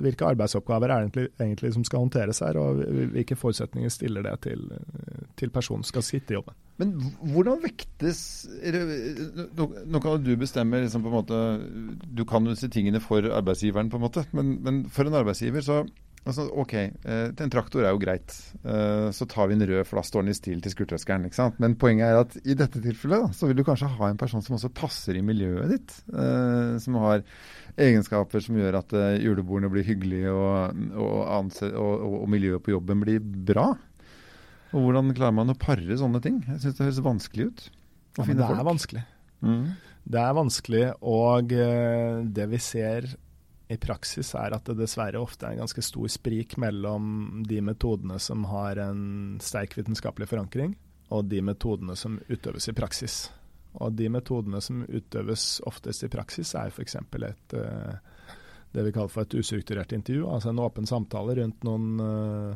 hvilke 0.00 0.26
arbeidsoppgaver 0.30 0.92
er 0.92 1.04
egentlig, 1.04 1.26
egentlig, 1.36 1.72
som 1.76 1.84
skal 1.84 2.04
håndteres 2.04 2.40
her, 2.44 2.56
og 2.60 2.80
hvilke 3.12 3.36
forutsetninger 3.36 3.92
stiller 3.92 4.24
det 4.24 4.34
til, 4.46 4.64
til 5.40 5.52
personen 5.52 5.84
som 5.84 5.94
skal 5.94 6.06
sitte 6.06 6.32
i 6.32 6.38
jobben. 6.38 6.56
Men 6.80 6.96
hvordan 7.30 7.60
vektes 7.62 8.20
Nå, 9.54 10.00
kan 10.02 10.24
du 10.24 10.32
bestemme 10.40 10.80
liksom 10.82 11.04
på 11.04 11.10
en 11.12 11.14
måte 11.14 11.36
Du 12.18 12.24
kan 12.26 12.42
jo 12.42 12.50
disse 12.50 12.66
tingene 12.66 12.98
for 12.98 13.22
arbeidsgiveren, 13.22 13.92
på 13.92 14.00
en 14.00 14.02
måte, 14.02 14.24
men, 14.34 14.56
men 14.64 14.80
for 14.90 15.06
en 15.06 15.20
arbeidsgiver 15.20 15.62
så 15.62 15.84
Altså, 16.24 16.46
OK, 16.56 16.72
eh, 16.80 17.26
en 17.44 17.50
traktor 17.52 17.84
er 17.84 17.92
jo 17.92 18.00
greit. 18.00 18.32
Eh, 18.64 19.10
så 19.12 19.26
tar 19.28 19.50
vi 19.50 19.58
en 19.58 19.64
rød, 19.68 19.82
for 19.84 20.00
da 20.00 20.04
står 20.08 20.24
den 20.24 20.32
i 20.32 20.36
stil 20.38 20.62
til 20.64 20.72
skurtrøskeren. 20.72 21.26
ikke 21.28 21.36
sant? 21.36 21.58
Men 21.60 21.76
poenget 21.76 22.08
er 22.08 22.20
at 22.22 22.36
i 22.40 22.56
dette 22.56 22.80
tilfellet 22.80 23.26
da, 23.26 23.32
så 23.36 23.48
vil 23.50 23.58
du 23.58 23.64
kanskje 23.66 23.90
ha 23.92 24.08
en 24.08 24.20
person 24.20 24.44
som 24.44 24.56
også 24.56 24.72
passer 24.72 25.18
i 25.20 25.24
miljøet 25.24 25.74
ditt. 25.74 25.96
Eh, 26.08 26.78
som 26.80 26.96
har 27.02 27.20
egenskaper 27.76 28.40
som 28.40 28.56
gjør 28.56 28.78
at 28.80 28.94
julebordene 29.20 29.68
blir 29.72 29.84
hyggelige, 29.84 30.32
og, 30.32 30.78
og, 30.96 31.58
og, 31.74 32.04
og, 32.08 32.28
miljøet 32.32 32.64
på 32.64 32.72
jobben 32.72 33.02
blir 33.04 33.20
bra. 33.20 33.72
Og 34.72 34.86
Hvordan 34.86 35.12
klarer 35.16 35.36
man 35.36 35.52
å 35.52 35.58
pare 35.60 35.98
sånne 35.98 36.22
ting? 36.24 36.40
Jeg 36.48 36.62
syns 36.62 36.78
det 36.78 36.86
høres 36.86 37.02
vanskelig 37.04 37.50
ut. 37.50 37.66
Ja, 38.16 38.24
det 38.30 38.46
er 38.46 38.64
vanskelig. 38.64 39.04
Mm. 39.44 39.66
Det 40.04 40.20
er 40.22 40.36
vanskelig, 40.36 40.86
og 41.04 41.52
det 41.52 42.48
vi 42.52 42.62
ser 42.62 43.10
i 43.74 43.80
praksis 43.80 44.32
er 44.38 44.54
at 44.56 44.66
det 44.68 44.78
dessverre 44.78 45.20
ofte 45.20 45.46
er 45.46 45.56
en 45.56 45.64
ganske 45.64 45.84
stor 45.84 46.10
sprik 46.12 46.56
mellom 46.60 47.44
de 47.48 47.60
metodene 47.64 48.18
som 48.22 48.46
har 48.50 48.80
en 48.82 49.38
sterk 49.42 49.76
vitenskapelig 49.78 50.30
forankring, 50.30 50.76
og 51.14 51.26
de 51.30 51.42
metodene 51.44 51.96
som 51.98 52.18
utøves 52.28 52.70
i 52.70 52.76
praksis. 52.76 53.16
Og 53.82 53.96
de 53.98 54.08
metodene 54.12 54.60
som 54.62 54.84
utøves 54.86 55.58
oftest 55.66 56.06
i 56.06 56.10
praksis, 56.12 56.54
er 56.54 56.70
f.eks. 56.70 56.96
et 56.96 57.56
uh, 57.58 57.96
det 58.74 58.84
vi 58.86 58.92
kaller 58.94 59.10
for 59.10 59.26
et 59.26 59.36
ustrukturert 59.38 59.92
intervju, 59.94 60.26
altså 60.30 60.50
en 60.50 60.62
åpen 60.62 60.86
samtale 60.86 61.36
rundt 61.40 61.66
noen 61.66 62.00
uh, 62.02 62.54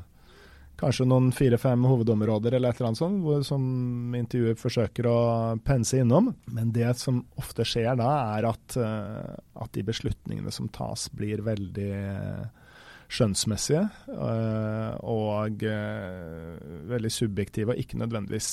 kanskje 0.79 1.07
noen 1.11 1.33
fire-fem 1.35 1.83
hovedområder 1.89 2.55
eller 2.57 2.71
et 2.71 2.79
eller 2.79 2.93
annet 2.93 3.01
sånt, 3.01 3.23
hvor, 3.25 3.43
som 3.47 4.15
intervjuet 4.15 4.61
forsøker 4.61 5.09
å 5.11 5.19
pense 5.67 5.99
innom. 5.99 6.31
Men 6.55 6.71
det 6.75 6.93
som 7.01 7.25
ofte 7.41 7.67
skjer 7.67 7.99
da, 7.99 8.13
er 8.39 8.49
at, 8.53 8.79
uh, 8.79 9.35
at 9.59 9.75
de 9.75 9.85
beslutningene 9.89 10.55
som 10.55 10.71
tas, 10.75 11.09
blir 11.19 11.43
veldig 11.47 11.91
uh, 11.99 12.69
skjønnsmessige 13.09 13.87
og 15.09 15.63
veldig 16.93 17.13
subjektive, 17.13 17.73
og 17.73 17.81
ikke 17.81 17.97
nødvendigvis 18.03 18.49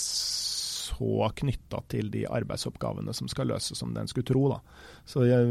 så 0.86 1.30
knytta 1.42 1.82
til 1.92 2.12
de 2.13 2.24
arbeidsoppgavene 2.30 3.13
som 3.15 3.30
skal 3.32 3.50
løses, 3.50 3.77
som 3.80 3.94
den 3.96 4.10
skulle 4.12 4.27
tro. 4.27 4.44
da. 4.51 4.60
Så 5.10 5.25
jeg 5.27 5.46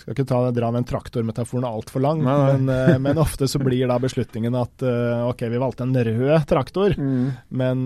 skal 0.00 0.14
ikke 0.14 0.26
ta, 0.28 0.40
dra 0.56 0.70
den 0.74 0.86
traktormetaforen 0.88 1.66
altfor 1.68 2.04
lang, 2.04 2.22
nei, 2.24 2.56
nei. 2.64 2.98
men, 3.02 3.20
ofte 3.20 3.48
så 3.48 3.60
blir 3.62 3.88
da 3.90 3.98
beslutningen 4.00 4.56
at 4.56 4.84
uh, 4.86 5.28
OK, 5.28 5.44
vi 5.52 5.60
valgte 5.60 5.84
en 5.86 5.96
rød 5.96 6.46
traktor, 6.48 6.96
mm. 6.96 7.26
men 7.60 7.84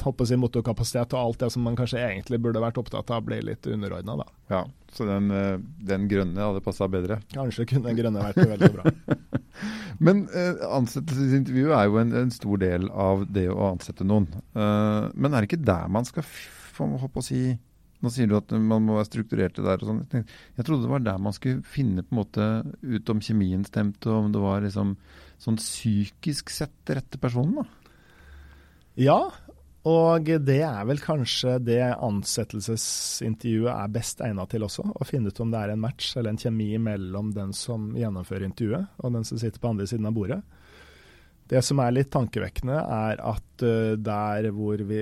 håper 0.00 0.26
å 0.26 0.30
si 0.30 0.38
motorkapasitet 0.40 1.14
og 1.14 1.22
alt 1.22 1.44
det 1.44 1.52
som 1.54 1.66
man 1.66 1.78
kanskje 1.78 2.02
egentlig 2.02 2.40
burde 2.42 2.62
vært 2.62 2.80
opptatt 2.82 3.10
av, 3.14 3.22
blir 3.26 3.44
litt 3.46 3.66
underordna, 3.70 4.20
da. 4.24 4.28
Ja, 4.50 4.64
så 4.94 5.06
den, 5.06 5.30
den 5.86 6.08
grønne 6.10 6.50
hadde 6.50 6.64
passa 6.64 6.90
bedre? 6.90 7.20
Kanskje 7.34 7.68
kunne 7.70 7.90
den 7.90 8.02
grønne 8.02 8.26
vært 8.30 8.42
veldig 8.54 8.74
bra. 8.78 8.90
men 9.98 10.26
ansettelsesintervjuet 10.30 11.74
er 11.76 11.88
jo 11.88 11.98
en, 12.00 12.14
en, 12.22 12.30
stor 12.34 12.60
del 12.62 12.88
av 12.90 13.26
det 13.28 13.48
å 13.52 13.72
ansette 13.72 14.06
noen. 14.06 14.28
men 14.54 15.32
er 15.34 15.42
det 15.42 15.50
ikke 15.50 15.64
der 15.66 15.90
man 15.92 16.08
skal 16.08 16.24
håpe 16.78 17.24
si 17.24 17.42
nå 18.00 18.08
sier 18.12 18.28
du 18.30 18.36
at 18.38 18.52
man 18.56 18.84
må 18.86 18.96
være 18.96 19.08
strukturert 19.10 19.58
der 19.60 19.82
og 19.82 19.90
sånn. 19.90 20.04
Jeg 20.08 20.64
trodde 20.64 20.86
det 20.86 20.92
var 20.92 21.02
der 21.04 21.18
man 21.20 21.34
skulle 21.36 21.60
finne 21.68 22.04
på 22.04 22.14
en 22.14 22.20
måte 22.22 22.46
ut 22.80 23.12
om 23.12 23.20
kjemien 23.20 23.66
stemte, 23.68 24.08
og 24.08 24.24
om 24.24 24.30
det 24.32 24.40
var 24.40 24.64
liksom 24.64 24.94
sånn 25.40 25.60
psykisk 25.60 26.52
sett 26.52 26.94
rette 26.96 27.20
personen, 27.20 27.60
da. 27.60 27.92
Ja, 29.00 29.18
og 29.88 30.26
det 30.44 30.60
er 30.60 30.80
vel 30.84 31.00
kanskje 31.00 31.54
det 31.64 31.80
ansettelsesintervjuet 31.80 33.72
er 33.72 33.92
best 33.94 34.20
egnet 34.24 34.52
til 34.52 34.66
også. 34.66 34.84
Å 34.92 35.06
finne 35.08 35.32
ut 35.32 35.40
om 35.40 35.52
det 35.52 35.62
er 35.62 35.72
en 35.72 35.80
match 35.80 36.12
eller 36.20 36.34
en 36.34 36.40
kjemi 36.40 36.74
mellom 36.82 37.30
den 37.32 37.54
som 37.56 37.90
gjennomfører 37.96 38.44
intervjuet 38.50 39.00
og 39.00 39.14
den 39.16 39.24
som 39.24 39.40
sitter 39.40 39.62
på 39.62 39.70
andre 39.72 39.88
siden 39.88 40.10
av 40.10 40.16
bordet. 40.18 40.42
Det 41.50 41.62
som 41.66 41.80
er 41.82 41.96
litt 41.96 42.12
tankevekkende, 42.12 42.76
er 42.76 43.22
at 43.26 43.64
uh, 43.64 43.96
der 43.98 44.50
hvor 44.54 44.84
vi 44.86 45.00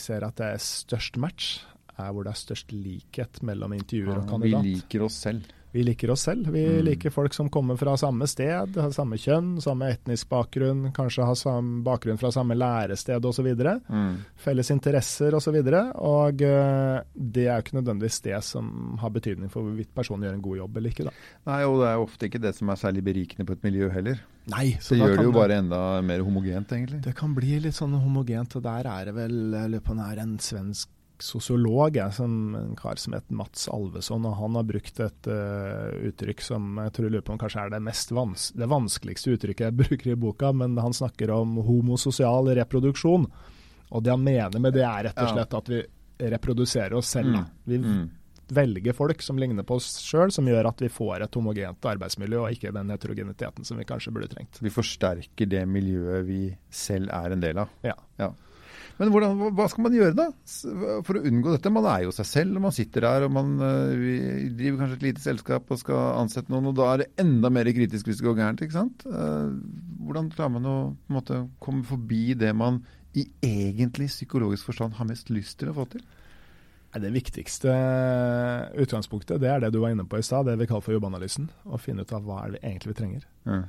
ser 0.00 0.24
at 0.26 0.40
det 0.40 0.48
er 0.56 0.64
størst 0.64 1.20
match, 1.22 1.60
er 1.94 2.10
hvor 2.10 2.26
det 2.26 2.32
er 2.32 2.40
størst 2.40 2.72
likhet 2.74 3.38
mellom 3.46 3.76
intervjuer 3.76 4.24
og 4.24 4.26
kandidat. 4.32 4.64
Vi 4.64 4.72
liker 4.80 5.06
oss 5.06 5.20
selv. 5.28 5.46
Vi 5.76 5.82
liker 5.84 6.10
oss 6.10 6.22
selv. 6.24 6.48
Vi 6.48 6.62
mm. 6.64 6.84
liker 6.84 7.12
folk 7.12 7.34
som 7.36 7.50
kommer 7.52 7.76
fra 7.76 7.96
samme 8.00 8.24
sted, 8.30 8.78
har 8.80 8.92
samme 8.96 9.18
kjønn, 9.20 9.58
samme 9.60 9.90
etnisk 9.92 10.30
bakgrunn, 10.32 10.86
kanskje 10.96 11.26
har 11.28 11.36
samme 11.36 11.82
bakgrunn 11.84 12.16
fra 12.16 12.30
samme 12.32 12.56
lærested 12.56 13.28
osv. 13.28 13.50
Mm. 13.92 14.14
Felles 14.40 14.72
interesser 14.72 15.36
osv. 15.36 15.58
Og, 15.60 15.68
så 15.68 15.82
og 16.00 16.46
uh, 16.48 17.02
det 17.12 17.44
er 17.44 17.58
jo 17.58 17.66
ikke 17.66 17.76
nødvendigvis 17.76 18.22
det 18.24 18.40
som 18.48 18.96
har 19.02 19.12
betydning 19.12 19.52
for 19.52 19.68
hvorvidt 19.68 19.92
personen 19.92 20.24
gjør 20.24 20.38
en 20.38 20.46
god 20.48 20.62
jobb 20.62 20.80
eller 20.80 20.96
ikke. 20.96 21.08
Da. 21.10 21.14
Nei, 21.52 21.60
og 21.68 21.78
det 21.82 21.92
er 21.92 22.06
ofte 22.06 22.30
ikke 22.30 22.44
det 22.46 22.56
som 22.56 22.72
er 22.72 22.80
særlig 22.80 23.04
berikende 23.12 23.44
på 23.44 23.58
et 23.58 23.68
miljø 23.68 23.92
heller. 23.92 24.24
Nei, 24.48 24.66
så 24.80 24.94
det 24.94 25.02
gjør 25.02 25.16
det 25.18 25.28
jo 25.28 25.36
bare 25.36 25.60
enda 25.60 25.84
mer 26.06 26.24
homogent, 26.24 26.72
egentlig. 26.72 27.04
Det 27.04 27.12
kan 27.18 27.36
bli 27.36 27.60
litt 27.66 27.76
sånn 27.76 27.98
homogent, 28.00 28.56
og 28.56 28.64
der 28.64 28.88
er 28.88 29.10
det 29.10 29.16
vel 29.20 29.38
jeg 29.58 29.76
lurer 29.76 29.84
på 29.84 30.00
nær 30.00 30.24
en 30.24 30.38
svensk 30.40 30.88
sosiolog, 31.22 31.98
som 32.12 32.54
en 32.54 32.76
kar 32.76 32.96
som 33.00 33.14
heter 33.16 33.34
Mats 33.34 33.68
Alveson. 33.72 34.26
og 34.26 34.36
Han 34.40 34.58
har 34.58 34.66
brukt 34.68 35.00
et 35.00 35.28
uh, 35.30 35.92
uttrykk 36.08 36.42
som 36.44 36.78
jeg 36.82 36.92
tror 36.92 37.08
jeg 37.08 37.16
lurer 37.16 37.26
på 37.26 37.34
om 37.34 37.40
kanskje 37.40 37.64
er 37.64 37.74
det, 37.74 37.82
mest 37.86 38.12
vans 38.14 38.50
det 38.56 38.68
vanskeligste 38.70 39.36
uttrykket 39.36 39.68
jeg 39.68 39.78
bruker 39.82 40.12
i 40.12 40.18
boka, 40.18 40.52
men 40.52 40.76
han 40.80 40.96
snakker 40.96 41.32
om 41.34 41.58
homososial 41.66 42.52
reproduksjon. 42.60 43.28
Og 43.88 44.02
det 44.02 44.12
han 44.12 44.22
mener 44.22 44.62
med 44.62 44.74
det, 44.74 44.84
er 44.86 45.08
rett 45.08 45.22
og 45.22 45.32
slett 45.32 45.58
at 45.60 45.68
vi 45.70 45.82
reproduserer 46.32 46.94
oss 46.98 47.10
selv. 47.14 47.36
Mm. 47.36 47.44
Vi 47.64 47.78
mm. 47.78 48.06
velger 48.48 48.96
folk 48.96 49.22
som 49.22 49.38
ligner 49.38 49.66
på 49.66 49.78
oss 49.78 49.98
sjøl, 50.02 50.32
som 50.34 50.48
gjør 50.48 50.70
at 50.72 50.82
vi 50.82 50.90
får 50.92 51.26
et 51.26 51.38
homogent 51.38 51.88
arbeidsmiljø, 51.92 52.40
og 52.42 52.56
ikke 52.56 52.74
den 52.74 52.90
heterogeniteten 52.94 53.68
som 53.68 53.78
vi 53.78 53.86
kanskje 53.88 54.14
burde 54.16 54.30
trengt. 54.32 54.58
Vi 54.62 54.72
forsterker 54.72 55.50
det 55.50 55.62
miljøet 55.70 56.26
vi 56.26 56.42
selv 56.70 57.12
er 57.14 57.36
en 57.36 57.44
del 57.44 57.62
av. 57.62 57.72
Ja. 57.86 57.94
ja. 58.18 58.32
Men 58.96 59.10
hvordan, 59.12 59.40
hva 59.56 59.66
skal 59.68 59.84
man 59.84 59.94
gjøre 59.96 60.16
da, 60.16 60.26
for 61.04 61.18
å 61.18 61.22
unngå 61.28 61.52
dette? 61.52 61.72
Man 61.72 61.88
er 61.90 62.06
jo 62.06 62.14
seg 62.16 62.28
selv, 62.30 62.56
og 62.56 62.64
man 62.64 62.74
sitter 62.74 63.04
der 63.04 63.26
og 63.26 63.34
man 63.36 63.52
uh, 63.60 63.92
driver 64.56 64.80
kanskje 64.80 64.96
et 64.96 65.06
lite 65.10 65.24
selskap 65.24 65.72
og 65.72 65.80
skal 65.82 66.20
ansette 66.22 66.52
noen, 66.52 66.70
og 66.70 66.78
da 66.78 66.88
er 66.92 67.02
det 67.02 67.10
enda 67.20 67.52
mer 67.52 67.68
kritisk 67.76 68.08
hvis 68.08 68.22
det 68.22 68.28
går 68.28 68.38
gærent. 68.40 68.64
ikke 68.64 68.78
sant? 68.78 69.04
Uh, 69.04 69.52
hvordan 70.06 70.30
klarer 70.32 70.54
man 70.56 70.70
å 70.70 70.76
måte, 71.12 71.44
komme 71.60 71.84
forbi 71.84 72.30
det 72.40 72.54
man 72.56 72.80
i 73.16 73.26
egentlig 73.44 74.08
psykologisk 74.12 74.70
forstand 74.70 74.96
har 74.96 75.08
mest 75.08 75.32
lyst 75.32 75.58
til 75.60 75.72
å 75.72 75.76
få 75.76 75.88
til? 75.92 76.04
Det 76.96 77.10
viktigste 77.12 77.68
utgangspunktet 78.80 79.42
det 79.42 79.50
er 79.52 79.58
det 79.60 79.68
du 79.74 79.82
var 79.82 79.92
inne 79.92 80.06
på 80.08 80.16
i 80.16 80.24
stad, 80.24 80.46
det 80.48 80.54
vi 80.56 80.64
kaller 80.70 80.84
for 80.84 80.96
jobbanalysen. 80.96 81.50
Å 81.68 81.76
finne 81.76 82.06
ut 82.06 82.14
av 82.16 82.24
hva 82.24 82.46
er 82.46 82.54
det 82.54 82.62
egentlig 82.62 82.94
vi 82.94 83.00
trenger. 83.02 83.26
Ja 83.44 83.66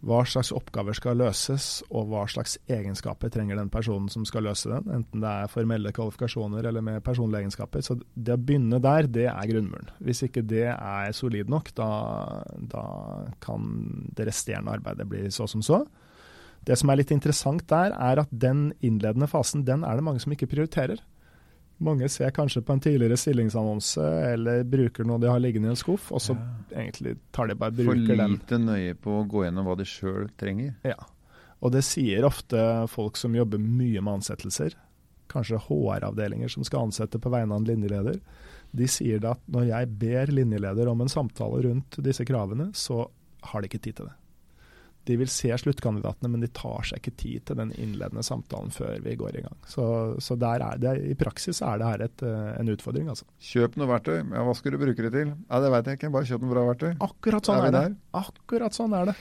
hva 0.00 0.22
slags 0.24 0.48
oppgaver 0.56 0.96
skal 0.96 1.18
løses, 1.20 1.82
og 1.92 2.08
hva 2.08 2.22
slags 2.30 2.56
egenskaper 2.72 3.32
trenger 3.32 3.58
den 3.60 3.68
personen 3.72 4.08
som 4.12 4.24
skal 4.28 4.46
løse 4.48 4.70
den, 4.70 4.86
enten 4.96 5.20
det 5.20 5.28
er 5.28 5.50
formelle 5.52 5.92
kvalifikasjoner 5.92 6.70
eller 6.70 6.84
med 6.84 7.02
personlige 7.04 7.44
egenskaper. 7.44 7.84
Så 7.84 7.98
det 8.14 8.36
å 8.36 8.40
begynne 8.40 8.80
der, 8.80 9.08
det 9.12 9.26
er 9.28 9.50
grunnmuren. 9.50 9.92
Hvis 10.00 10.24
ikke 10.24 10.44
det 10.48 10.70
er 10.72 11.12
solid 11.16 11.52
nok, 11.52 11.72
da, 11.76 11.90
da 12.72 12.84
kan 13.44 13.68
det 14.16 14.30
resterende 14.30 14.78
arbeidet 14.78 15.08
bli 15.10 15.26
så 15.34 15.48
som 15.50 15.64
så. 15.64 15.82
Det 16.64 16.76
som 16.76 16.92
er 16.92 17.00
litt 17.00 17.12
interessant 17.12 17.66
der, 17.68 17.92
er 17.92 18.24
at 18.24 18.32
den 18.32 18.70
innledende 18.84 19.28
fasen, 19.28 19.66
den 19.68 19.84
er 19.84 19.96
det 19.96 20.04
mange 20.06 20.24
som 20.24 20.32
ikke 20.32 20.48
prioriterer. 20.48 21.00
Mange 21.80 22.10
ser 22.12 22.32
kanskje 22.36 22.60
på 22.66 22.74
en 22.76 22.82
tidligere 22.84 23.16
stillingsannonse 23.16 24.04
eller 24.34 24.66
bruker 24.68 25.06
noe 25.08 25.20
de 25.22 25.30
har 25.30 25.40
liggende 25.40 25.70
i 25.70 25.72
en 25.72 25.80
skuff, 25.80 26.10
og 26.12 26.20
så 26.20 26.36
ja. 26.36 26.48
egentlig 26.82 27.14
tar 27.32 27.48
de 27.48 27.56
bare 27.56 27.72
bruker 27.72 27.94
den. 28.04 28.18
For 28.18 28.34
lite 28.34 28.52
den. 28.52 28.68
nøye 28.68 28.98
på 29.00 29.14
å 29.16 29.24
gå 29.30 29.46
gjennom 29.46 29.68
hva 29.70 29.78
de 29.80 29.86
sjøl 29.88 30.28
trenger. 30.40 30.74
Ja. 30.84 30.98
Og 31.64 31.72
det 31.72 31.84
sier 31.88 32.26
ofte 32.28 32.60
folk 32.92 33.16
som 33.20 33.36
jobber 33.36 33.60
mye 33.60 34.00
med 34.00 34.20
ansettelser, 34.20 34.76
kanskje 35.32 35.60
HR-avdelinger 35.68 36.52
som 36.52 36.66
skal 36.68 36.88
ansette 36.88 37.20
på 37.22 37.32
vegne 37.32 37.56
av 37.56 37.62
en 37.62 37.68
linjeleder. 37.68 38.20
De 38.76 38.86
sier 38.90 39.22
da 39.22 39.34
at 39.36 39.50
når 39.50 39.70
jeg 39.70 39.90
ber 40.04 40.32
linjeleder 40.36 40.90
om 40.90 41.00
en 41.00 41.12
samtale 41.12 41.64
rundt 41.64 42.00
disse 42.04 42.26
kravene, 42.28 42.70
så 42.76 43.06
har 43.50 43.62
de 43.62 43.70
ikke 43.70 43.80
tid 43.88 44.00
til 44.00 44.10
det. 44.10 44.19
De 45.08 45.16
vil 45.16 45.30
se 45.32 45.50
sluttkandidatene, 45.62 46.28
men 46.28 46.42
de 46.44 46.50
tar 46.54 46.84
seg 46.86 47.00
ikke 47.00 47.14
tid 47.18 47.44
til 47.48 47.58
den 47.58 47.72
innledende 47.80 48.24
samtalen 48.26 48.72
før 48.74 48.98
vi 49.04 49.16
går 49.18 49.38
i 49.40 49.44
gang. 49.46 49.56
Så, 49.70 49.84
så 50.22 50.36
det, 50.38 50.92
i 51.08 51.16
praksis 51.18 51.62
er 51.64 51.80
det 51.80 51.88
her 51.88 52.04
et, 52.04 52.24
eh, 52.26 52.50
en 52.60 52.72
utfordring. 52.74 53.08
Altså. 53.12 53.26
Kjøp 53.50 53.78
noe 53.80 53.88
verktøy. 53.90 54.18
Ja, 54.20 54.44
hva 54.46 54.56
skal 54.58 54.76
du 54.76 54.80
bruke 54.82 55.06
det 55.06 55.12
til? 55.16 55.32
Ja, 55.32 55.62
Det 55.64 55.72
veit 55.74 55.88
jeg 55.88 56.00
ikke. 56.00 56.12
Bare 56.14 56.28
kjøp 56.28 56.44
noe 56.44 56.54
bra 56.54 56.66
verktøy. 56.68 56.90
Akkurat 57.08 57.48
sånn 57.48 57.62
er, 57.62 57.70
er 57.70 57.78
det. 57.78 58.00
Akkurat 58.20 58.76
sånn 58.76 58.98
er 58.98 59.12
det. 59.12 59.16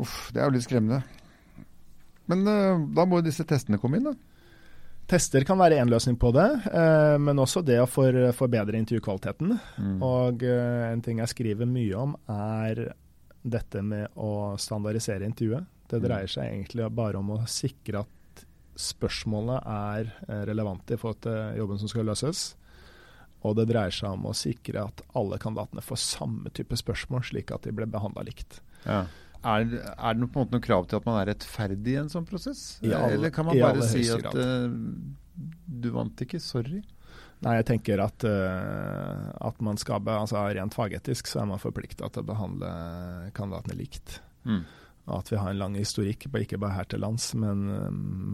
Uff, 0.00 0.18
det 0.34 0.42
er 0.42 0.50
jo 0.50 0.56
litt 0.56 0.68
skremmende. 0.68 1.02
Men 2.30 2.44
uh, 2.46 2.84
da 2.94 3.08
må 3.08 3.18
disse 3.24 3.44
testene 3.48 3.80
komme 3.82 3.98
inn, 3.98 4.12
da. 4.12 4.14
Tester 5.10 5.42
kan 5.42 5.58
være 5.58 5.80
én 5.82 5.90
løsning 5.90 6.14
på 6.20 6.30
det, 6.36 6.46
eh, 6.70 7.16
men 7.18 7.40
også 7.42 7.64
det 7.66 7.80
å 7.82 7.88
for, 7.90 8.14
forbedre 8.36 8.78
intervjukvaliteten. 8.78 9.56
Mm. 9.82 9.96
Og 10.06 10.44
eh, 10.46 10.84
en 10.92 11.02
ting 11.02 11.18
jeg 11.18 11.32
skriver 11.32 11.66
mye 11.66 11.96
om, 11.98 12.12
er 12.30 12.92
dette 13.42 13.82
med 13.82 14.16
å 14.20 14.56
standardisere 14.60 15.26
intervjuet. 15.28 15.68
Det 15.90 15.98
mm. 15.98 16.04
dreier 16.06 16.30
seg 16.30 16.48
egentlig 16.48 16.88
bare 16.94 17.20
om 17.20 17.32
å 17.34 17.42
sikre 17.50 18.04
at 18.04 18.44
spørsmålene 18.80 19.60
er 19.64 20.10
eh, 20.28 20.42
relevante 20.48 20.96
i 20.96 21.00
forhold 21.00 21.22
til 21.26 21.60
jobben 21.60 21.80
som 21.80 21.90
skal 21.92 22.08
løses. 22.08 22.44
Og 23.46 23.56
det 23.56 23.70
dreier 23.70 23.94
seg 23.94 24.12
om 24.12 24.28
å 24.28 24.36
sikre 24.36 24.84
at 24.90 25.02
alle 25.16 25.40
kandidatene 25.40 25.84
får 25.84 26.02
samme 26.02 26.52
type 26.56 26.76
spørsmål, 26.76 27.24
slik 27.30 27.52
at 27.54 27.64
de 27.64 27.72
blir 27.76 27.88
behandla 27.90 28.24
likt. 28.28 28.60
Ja. 28.84 29.06
Er, 29.40 29.64
er, 29.64 30.18
det 30.18 30.28
på 30.28 30.36
en 30.36 30.44
måte 30.44 30.52
noe 30.52 30.64
krav 30.64 30.86
til 30.88 30.98
at 30.98 31.06
man 31.08 31.16
er 31.22 31.30
rettferdig 31.30 31.94
i 31.94 32.00
en 32.02 32.10
sånn 32.12 32.26
prosess? 32.28 32.76
Alle, 32.84 33.14
Eller 33.16 33.32
kan 33.32 33.48
man 33.48 33.56
bare 33.56 33.86
si 33.88 34.02
at 34.12 34.28
uh, 34.36 34.68
du 35.64 35.88
vant 35.94 36.24
ikke, 36.26 36.40
sorry? 36.44 36.82
Nei, 37.40 37.54
jeg 37.56 37.66
tenker 37.70 38.02
at, 38.04 38.24
uh, 38.28 39.30
at 39.48 39.62
man 39.64 39.80
skal 39.80 40.04
altså 40.12 40.42
Rent 40.52 40.76
fagetisk 40.76 41.30
så 41.30 41.40
er 41.42 41.48
man 41.48 41.62
forplikta 41.62 42.10
til 42.12 42.24
å 42.24 42.28
behandle 42.28 42.70
kandidatene 43.36 43.78
likt. 43.78 44.18
Mm. 44.44 44.62
Og 45.06 45.14
at 45.16 45.32
vi 45.32 45.40
har 45.40 45.50
en 45.50 45.62
lang 45.62 45.78
historikk, 45.80 46.28
ikke 46.28 46.60
bare 46.60 46.76
her 46.76 46.90
til 46.90 47.00
lands, 47.02 47.32
men, 47.40 47.64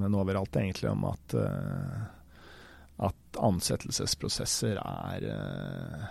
men 0.02 0.18
overalt 0.18 0.58
egentlig, 0.58 0.90
om 0.90 1.06
at, 1.08 1.36
uh, 1.38 2.02
at 3.06 3.40
ansettelsesprosesser 3.46 4.82
er 4.82 5.28
uh, 5.30 6.08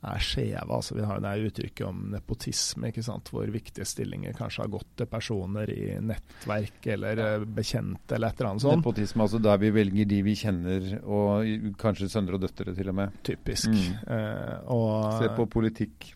er 0.00 0.22
skjeve. 0.24 0.64
Altså, 0.72 0.94
vi 0.96 1.04
har 1.04 1.20
det 1.20 1.32
uttrykket 1.50 1.82
om 1.86 2.04
nepotisme, 2.14 2.90
hvor 3.30 3.50
viktige 3.52 3.84
stillinger 3.88 4.36
kanskje 4.36 4.64
har 4.64 4.72
gått 4.72 4.88
til 4.96 5.10
personer 5.10 5.72
i 5.74 5.98
nettverk 6.00 6.88
eller 6.94 7.20
ja. 7.20 7.26
Eh, 7.34 7.44
bekjente 7.44 8.16
eller 8.16 8.32
et 8.32 8.40
eller 8.40 8.50
annet 8.50 8.64
sånt. 8.64 8.80
Nepotisme, 8.80 9.26
altså 9.26 9.42
der 9.42 9.60
vi 9.60 9.72
velger 9.74 10.08
de 10.08 10.22
vi 10.24 10.36
kjenner, 10.40 10.88
og 11.04 11.76
kanskje 11.80 12.08
sønner 12.12 12.38
og 12.38 12.46
døtre 12.46 12.74
til 12.76 12.92
og 12.92 12.98
med. 13.02 13.20
Typisk. 13.26 13.68
Mm. 13.68 14.00
Eh, 14.16 14.56
og, 14.72 15.20
Se 15.20 15.30
på 15.36 15.48
politikk. 15.52 16.10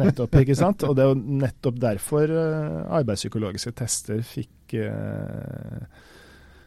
nettopp, 0.00 0.40
ikke 0.40 0.56
sant. 0.56 0.86
Og 0.88 0.96
det 0.96 1.04
er 1.04 1.12
jo 1.12 1.38
nettopp 1.44 1.80
derfor 1.82 2.30
uh, 2.32 2.84
arbeidspsykologiske 2.96 3.72
tester 3.76 4.22
fikk 4.24 4.76
eh, 4.80 6.04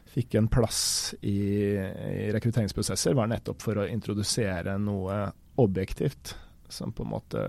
fikk 0.10 0.36
en 0.40 0.50
plass 0.52 0.82
i, 1.22 1.40
i 1.78 2.30
rekrutteringsprosesser, 2.34 3.16
var 3.18 3.30
nettopp 3.30 3.62
for 3.62 3.82
å 3.82 3.88
introdusere 3.90 4.76
noe 4.82 5.22
objektivt, 5.60 6.36
som 6.70 6.94
på 6.96 7.06
en 7.06 7.14
måte 7.16 7.44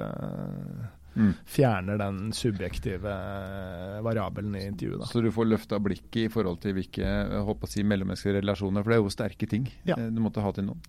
Mm. 1.15 1.33
Fjerner 1.47 1.99
den 1.99 2.19
subjektive 2.33 3.11
eh, 3.11 3.97
variabelen 4.05 4.55
i 4.57 4.63
intervjuet. 4.69 5.01
Da. 5.03 5.09
Så 5.11 5.23
du 5.25 5.31
får 5.35 5.49
løfta 5.49 5.81
blikket 5.83 6.21
i 6.23 6.31
forhold 6.31 6.61
til 6.63 6.77
hvilke 6.77 7.09
håper 7.49 7.67
å 7.67 7.71
si, 7.71 7.83
mellommenneskelige 7.83 8.45
relasjoner, 8.45 8.85
for 8.85 8.93
det 8.93 8.99
er 8.99 9.03
jo 9.03 9.13
sterke 9.13 9.49
ting 9.51 9.67
ja. 9.89 9.99
du 9.99 10.21
måtte 10.23 10.45
ha 10.45 10.53
til 10.55 10.69
noen. 10.69 10.85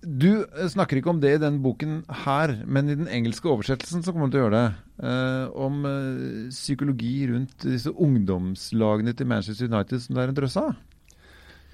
Du 0.00 0.46
snakker 0.72 1.00
ikke 1.00 1.12
om 1.12 1.20
det 1.20 1.34
i 1.36 1.42
den 1.42 1.58
boken 1.64 2.00
her, 2.24 2.54
men 2.64 2.88
i 2.88 2.96
den 2.98 3.10
engelske 3.12 3.50
oversettelsen 3.50 4.04
så 4.06 4.14
kommer 4.14 4.30
du 4.30 4.36
til 4.36 4.44
å 4.44 4.46
gjøre 4.46 4.62
det. 4.62 4.68
Om 5.66 5.80
psykologi 6.54 7.14
rundt 7.32 7.66
disse 7.66 7.92
ungdomslagene 7.92 9.14
til 9.18 9.28
Manchester 9.30 9.68
United 9.68 10.04
som 10.04 10.16
det 10.16 10.24
er 10.24 10.32
en 10.32 10.38
drøss 10.38 10.58
av. 10.62 10.72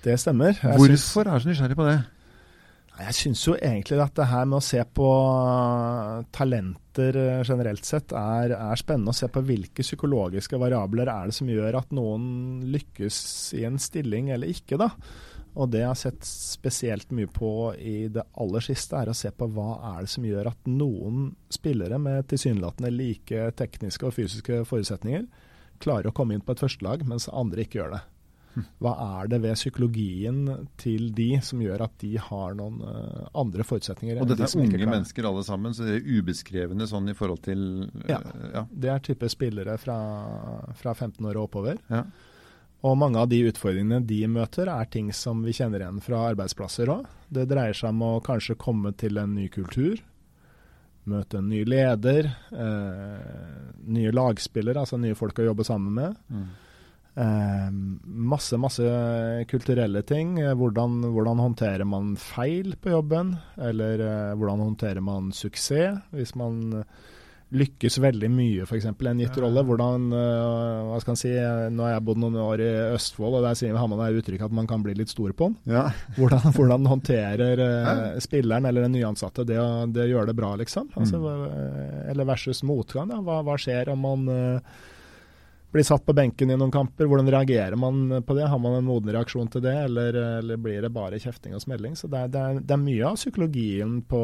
Det 0.05 0.17
stemmer. 0.21 0.57
Jeg 0.57 0.75
Hvorfor 0.75 0.97
synes, 0.97 1.07
er 1.17 1.31
du 1.31 1.45
så 1.45 1.53
nysgjerrig 1.53 1.79
på 1.79 1.89
det? 1.89 1.99
Jeg 2.95 3.15
syns 3.19 3.41
jo 3.43 3.57
egentlig 3.59 3.99
at 4.05 4.15
det 4.15 4.29
her 4.31 4.45
med 4.47 4.61
å 4.61 4.65
se 4.65 4.79
på 4.95 5.07
talenter 6.35 7.17
eh, 7.19 7.41
generelt 7.43 7.87
sett 7.89 8.15
er, 8.15 8.55
er, 8.55 8.79
spennende. 8.79 9.11
Å 9.11 9.19
se 9.19 9.27
på 9.33 9.43
hvilke 9.43 9.83
psykologiske 9.83 10.61
variabler 10.63 11.11
er 11.11 11.31
det 11.31 11.35
som 11.35 11.51
gjør 11.51 11.81
at 11.81 11.95
noen 11.97 12.63
lykkes 12.71 13.17
i 13.59 13.65
en 13.67 13.81
stilling 13.83 14.31
eller 14.37 14.53
ikke. 14.55 14.79
da. 14.79 14.93
Og 15.55 15.71
det 15.71 15.83
jeg 15.83 15.91
har 15.91 15.99
sett 15.99 16.27
spesielt 16.27 17.11
mye 17.15 17.31
på 17.31 17.51
i 17.79 17.97
det 18.15 18.25
aller 18.43 18.63
siste, 18.63 18.99
er 18.99 19.11
å 19.11 19.19
se 19.19 19.31
på 19.35 19.51
hva 19.55 19.69
er 19.95 20.07
det 20.07 20.15
som 20.15 20.27
gjør 20.27 20.51
at 20.51 20.71
noen 20.71 21.29
spillere 21.55 21.99
med 22.03 22.31
tilsynelatende 22.31 22.95
like 22.95 23.51
tekniske 23.59 24.07
og 24.07 24.17
fysiske 24.17 24.63
forutsetninger 24.71 25.27
klarer 25.83 26.11
å 26.11 26.15
komme 26.15 26.35
inn 26.35 26.43
på 26.47 26.55
et 26.55 26.63
førstelag, 26.63 27.03
mens 27.07 27.27
andre 27.31 27.67
ikke 27.67 27.83
gjør 27.83 27.97
det. 27.97 28.05
Hva 28.83 28.93
er 29.21 29.31
det 29.33 29.41
ved 29.45 29.57
psykologien 29.59 30.43
til 30.81 31.09
de 31.17 31.31
som 31.45 31.63
gjør 31.63 31.87
at 31.89 31.97
de 32.03 32.13
har 32.21 32.55
noen 32.59 32.83
uh, 32.85 33.25
andre 33.41 33.67
forutsetninger? 33.67 34.21
Og 34.23 34.31
dette 34.31 34.47
er 34.47 34.55
de 34.55 34.67
unge 34.67 34.91
mennesker 34.91 35.27
alle 35.31 35.43
sammen, 35.47 35.75
så 35.75 35.89
det 35.89 35.99
er 35.99 36.21
ubeskrevne 36.21 36.89
sånn 36.91 37.11
i 37.11 37.17
forhold 37.19 37.43
til 37.47 37.65
uh, 37.89 38.07
ja, 38.11 38.21
ja, 38.55 38.67
det 38.71 38.93
er 38.93 39.03
type 39.11 39.31
spillere 39.33 39.79
fra, 39.81 39.99
fra 40.79 40.95
15 40.95 41.19
år 41.25 41.41
og 41.41 41.49
oppover. 41.49 41.83
Ja. 41.91 42.05
Og 42.85 42.99
mange 43.01 43.21
av 43.21 43.31
de 43.33 43.41
utfordringene 43.49 44.03
de 44.05 44.21
møter, 44.29 44.69
er 44.69 44.89
ting 44.93 45.09
som 45.17 45.41
vi 45.45 45.55
kjenner 45.57 45.81
igjen 45.81 46.03
fra 46.05 46.27
arbeidsplasser 46.31 46.91
òg. 46.93 47.07
Det 47.33 47.47
dreier 47.49 47.77
seg 47.77 47.95
om 47.95 48.03
å 48.05 48.19
kanskje 48.25 48.59
komme 48.61 48.93
til 49.01 49.17
en 49.23 49.33
ny 49.39 49.47
kultur. 49.53 50.03
Møte 51.09 51.41
en 51.41 51.49
ny 51.49 51.63
leder. 51.69 52.29
Eh, 52.53 53.65
nye 53.89 54.13
lagspillere, 54.13 54.85
altså 54.85 55.01
nye 55.01 55.17
folk 55.17 55.41
å 55.41 55.49
jobbe 55.49 55.65
sammen 55.65 55.97
med. 55.97 56.21
Mm. 56.29 56.45
Eh, 57.15 57.71
masse, 58.05 58.59
masse 58.59 58.83
kulturelle 59.51 60.03
ting. 60.03 60.39
Eh, 60.43 60.55
hvordan, 60.59 61.01
hvordan, 61.15 61.43
håndterer 61.43 61.87
man 61.87 62.15
feil 62.19 62.75
på 62.77 62.95
jobben? 62.97 63.37
Eller 63.57 64.03
eh, 64.03 64.31
hvordan 64.35 64.65
håndterer 64.67 65.05
man 65.05 65.33
suksess? 65.33 66.01
Hvis 66.15 66.35
man 66.39 66.85
lykkes 67.55 67.99
veldig 68.03 68.29
mye, 68.33 68.65
f.eks. 68.65 68.87
en 68.89 69.21
gitt 69.21 69.37
rolle. 69.39 69.63
Hvordan, 69.67 70.09
uh, 70.11 70.89
hva 70.89 70.99
skal 71.03 71.15
man 71.15 71.21
si, 71.21 71.33
Nå 71.75 71.85
har 71.87 71.93
jeg 71.93 72.05
bodd 72.09 72.21
noen 72.23 72.39
år 72.43 72.63
i 72.65 72.71
Østfold, 72.97 73.39
og 73.39 73.45
der 73.47 73.59
sier 73.59 73.77
har 73.79 73.91
man 73.91 74.01
det 74.01 74.23
uttrykket 74.23 74.49
at 74.49 74.57
man 74.59 74.69
kan 74.71 74.83
bli 74.83 74.97
litt 74.99 75.13
stor 75.13 75.35
på 75.37 75.51
den. 75.51 75.77
Ja. 75.77 75.85
Hvordan, 76.19 76.49
hvordan, 76.57 76.89
håndterer 76.91 77.63
uh, 77.63 78.19
spilleren 78.23 78.67
eller 78.67 78.87
den 78.87 78.97
nyansatte 78.97 79.47
det 79.47 79.61
å 79.61 79.87
gjøre 79.87 80.33
det 80.33 80.37
bra, 80.39 80.55
liksom? 80.59 80.91
Altså, 80.99 81.21
mm. 81.21 82.11
Eller 82.11 82.29
versus 82.29 82.65
motgang. 82.67 83.13
Hva, 83.23 83.41
hva, 83.47 83.57
skjer 83.61 83.93
om 83.93 84.03
man 84.03 84.27
uh, 84.31 84.83
blir 85.75 85.83
satt 85.87 86.05
på 86.07 86.15
benken 86.15 86.53
i 86.53 86.57
noen 86.59 86.71
kamper. 86.71 87.09
Hvordan 87.11 87.29
reagerer 87.35 87.75
man 87.79 88.21
på 88.23 88.37
det? 88.39 88.47
Har 88.51 88.61
man 88.63 88.77
en 88.79 88.87
moden 88.87 89.11
reaksjon 89.15 89.51
til 89.51 89.65
det, 89.65 89.75
eller, 89.89 90.15
eller 90.39 90.61
blir 90.61 90.85
det 90.85 90.93
bare 90.95 91.19
kjefting 91.19 91.57
og 91.57 91.65
smelling? 91.65 91.97
Så 91.99 92.07
det 92.13 92.21
er, 92.21 92.31
det 92.31 92.43
er, 92.43 92.61
det 92.63 92.77
er 92.77 92.83
mye 92.85 93.09
av 93.09 93.19
psykologien 93.19 93.97
på, 94.07 94.23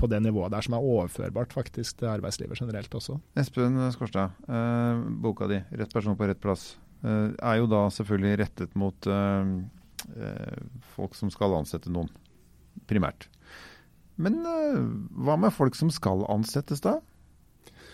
på, 0.00 0.10
det 0.10 0.22
nivået 0.24 0.54
der 0.54 0.64
som 0.64 0.78
er 0.78 0.88
overførbart 0.94 1.52
faktisk 1.52 2.00
til 2.00 2.08
arbeidslivet 2.14 2.62
generelt 2.62 2.96
også. 2.96 3.18
Espen 3.40 3.76
Skårstad, 3.92 4.40
eh, 4.48 5.04
boka 5.20 5.50
di 5.52 5.60
'Rett 5.60 5.92
person 5.92 6.16
på 6.16 6.30
rett 6.30 6.40
plass' 6.40 6.74
eh, 7.04 7.36
er 7.36 7.60
jo 7.60 7.68
da 7.68 7.84
selvfølgelig 7.92 8.40
rettet 8.40 8.76
mot 8.76 9.06
eh, 9.06 9.54
eh 10.16 10.58
folk 10.96 11.14
som 11.14 11.30
skal 11.30 11.60
ansette 11.60 11.92
noen, 11.92 12.08
primært. 12.88 13.28
Men 14.16 14.40
eh, 14.46 14.80
hva 15.26 15.36
med 15.36 15.52
folk 15.52 15.76
som 15.76 15.90
skal 15.92 16.24
ansettes 16.30 16.80
da? 16.80 17.00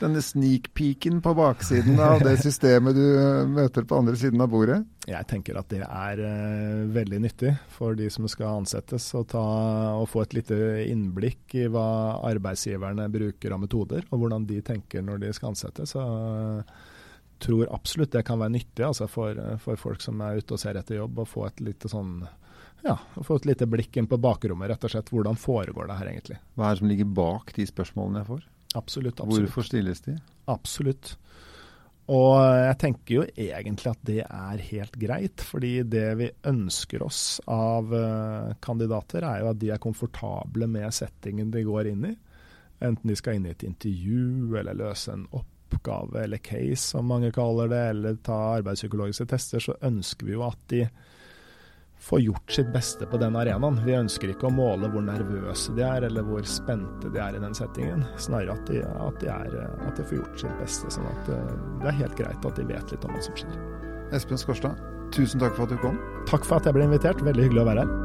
Denne 0.00 0.22
sneak-peeken 0.24 1.20
på 1.24 1.32
baksiden 1.36 1.98
av 2.02 2.22
det 2.24 2.36
systemet 2.46 2.96
du 2.96 3.04
eh, 3.06 3.48
møter 3.48 3.86
på 3.88 3.98
andre 4.00 4.16
siden 4.18 4.42
av 4.42 4.50
bordet? 4.52 4.78
Jeg 5.10 5.26
tenker 5.30 5.58
at 5.60 5.70
det 5.72 5.82
er 5.84 6.22
uh, 6.22 6.86
veldig 6.94 7.20
nyttig 7.24 7.54
for 7.74 7.98
de 7.98 8.08
som 8.12 8.28
skal 8.30 8.60
ansettes, 8.62 9.08
å, 9.18 9.24
ta, 9.28 9.42
å 9.98 10.06
få 10.08 10.24
et 10.24 10.36
lite 10.38 10.58
innblikk 10.86 11.56
i 11.58 11.66
hva 11.72 12.20
arbeidsgiverne 12.30 13.08
bruker 13.12 13.56
av 13.56 13.62
metoder, 13.64 14.04
og 14.10 14.22
hvordan 14.22 14.46
de 14.48 14.60
tenker 14.64 15.04
når 15.04 15.24
de 15.24 15.32
skal 15.36 15.52
ansette. 15.54 15.88
Så 15.88 16.04
uh, 16.04 16.84
tror 17.40 17.72
absolutt 17.72 18.12
det 18.14 18.24
kan 18.28 18.40
være 18.40 18.58
nyttig 18.58 18.84
altså 18.86 19.08
for, 19.10 19.38
for, 19.64 19.80
folk 19.80 20.04
som 20.04 20.20
er 20.24 20.40
ute 20.40 20.56
og 20.56 20.62
ser 20.62 20.78
etter 20.78 21.00
jobb, 21.00 21.22
å 21.22 21.28
få 21.28 21.48
et 21.48 21.64
lite 21.64 21.90
sånn 21.90 22.20
ja, 22.84 22.96
få 23.20 23.36
et 23.36 23.50
lite 23.50 23.68
blikk 23.68 23.98
inn 24.00 24.08
på 24.08 24.16
bakrommet, 24.20 24.70
rett 24.70 24.84
og 24.86 24.92
slett. 24.92 25.10
Hvordan 25.12 25.36
foregår 25.36 25.90
det 25.90 25.98
her 25.98 26.08
egentlig? 26.14 26.38
Hva 26.56 26.68
er 26.68 26.74
det 26.76 26.80
som 26.80 26.88
ligger 26.88 27.12
bak 27.18 27.52
de 27.56 27.66
spørsmålene 27.68 28.22
jeg 28.22 28.28
får? 28.30 28.46
Absolutt. 28.74 29.20
absolutt. 29.20 29.48
Hvorfor 29.48 29.66
stilles 29.66 30.00
de? 30.04 30.14
Absolutt. 30.50 31.16
Og 32.10 32.34
jeg 32.42 32.78
tenker 32.80 33.14
jo 33.14 33.24
egentlig 33.38 33.90
at 33.92 34.00
det 34.06 34.22
er 34.24 34.62
helt 34.66 34.96
greit, 34.98 35.44
fordi 35.46 35.74
det 35.86 36.06
vi 36.18 36.26
ønsker 36.50 37.04
oss 37.06 37.22
av 37.50 37.92
uh, 37.94 38.50
kandidater, 38.62 39.22
er 39.22 39.44
jo 39.44 39.50
at 39.52 39.60
de 39.60 39.70
er 39.70 39.82
komfortable 39.82 40.66
med 40.70 40.90
settingen 40.94 41.52
de 41.54 41.62
går 41.66 41.92
inn 41.92 42.08
i. 42.10 42.16
Enten 42.82 43.12
de 43.12 43.18
skal 43.18 43.38
inn 43.38 43.46
i 43.46 43.52
et 43.54 43.62
intervju, 43.68 44.56
eller 44.58 44.78
løse 44.80 45.14
en 45.14 45.28
oppgave 45.38 46.24
eller 46.24 46.42
case, 46.42 46.82
som 46.96 47.06
mange 47.06 47.30
kaller 47.36 47.70
det, 47.70 47.84
eller 47.92 48.18
ta 48.26 48.40
arbeidspsykologiske 48.56 49.28
tester, 49.30 49.62
så 49.62 49.78
ønsker 49.86 50.26
vi 50.26 50.34
jo 50.34 50.46
at 50.48 50.66
de 50.72 50.82
få 52.00 52.20
gjort 52.20 52.52
sitt 52.52 52.72
beste 52.72 53.06
på 53.06 53.18
den 53.20 53.36
arenaen. 53.36 53.78
Vi 53.84 53.94
ønsker 53.96 54.32
ikke 54.32 54.48
å 54.48 54.54
måle 54.54 54.88
hvor 54.90 55.04
nervøse 55.04 55.74
de 55.76 55.84
er, 55.84 56.06
eller 56.08 56.24
hvor 56.26 56.46
spente 56.48 57.12
de 57.12 57.20
er 57.20 57.36
i 57.36 57.42
den 57.42 57.56
settingen. 57.56 58.04
Snarere 58.20 58.56
at 58.56 58.70
de, 58.70 58.80
at 58.80 59.20
de, 59.20 59.28
er, 59.28 59.58
at 59.86 60.00
de 60.00 60.06
får 60.08 60.20
gjort 60.20 60.44
sitt 60.44 60.62
beste, 60.62 60.92
sånn 60.96 61.08
at 61.10 61.32
eh, 61.36 61.54
det 61.82 61.90
er 61.92 61.98
helt 62.00 62.16
greit 62.18 62.46
at 62.48 62.60
de 62.60 62.68
vet 62.70 62.94
litt 62.94 63.04
om 63.06 63.14
hva 63.14 63.24
som 63.24 63.36
skjer. 63.36 63.58
Espen 64.16 64.40
Skårstad, 64.40 64.80
tusen 65.14 65.42
takk 65.42 65.56
for 65.58 65.68
at 65.68 65.74
du 65.74 65.82
kom. 65.84 65.98
Takk 66.30 66.48
for 66.48 66.58
at 66.58 66.68
jeg 66.68 66.78
ble 66.78 66.88
invitert. 66.88 67.24
Veldig 67.26 67.48
hyggelig 67.48 67.64
å 67.64 67.70
være 67.70 67.84
her. 67.84 67.98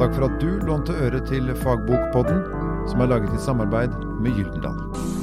Takk 0.00 0.16
for 0.16 0.26
at 0.30 0.38
du 0.40 0.48
lånte 0.66 0.96
øre 1.04 1.20
til 1.28 1.52
Fagbokpodden, 1.62 2.46
som 2.88 3.04
er 3.04 3.12
laget 3.12 3.36
i 3.36 3.44
samarbeid 3.44 3.92
med 4.24 4.40
Gyldendal. 4.40 5.20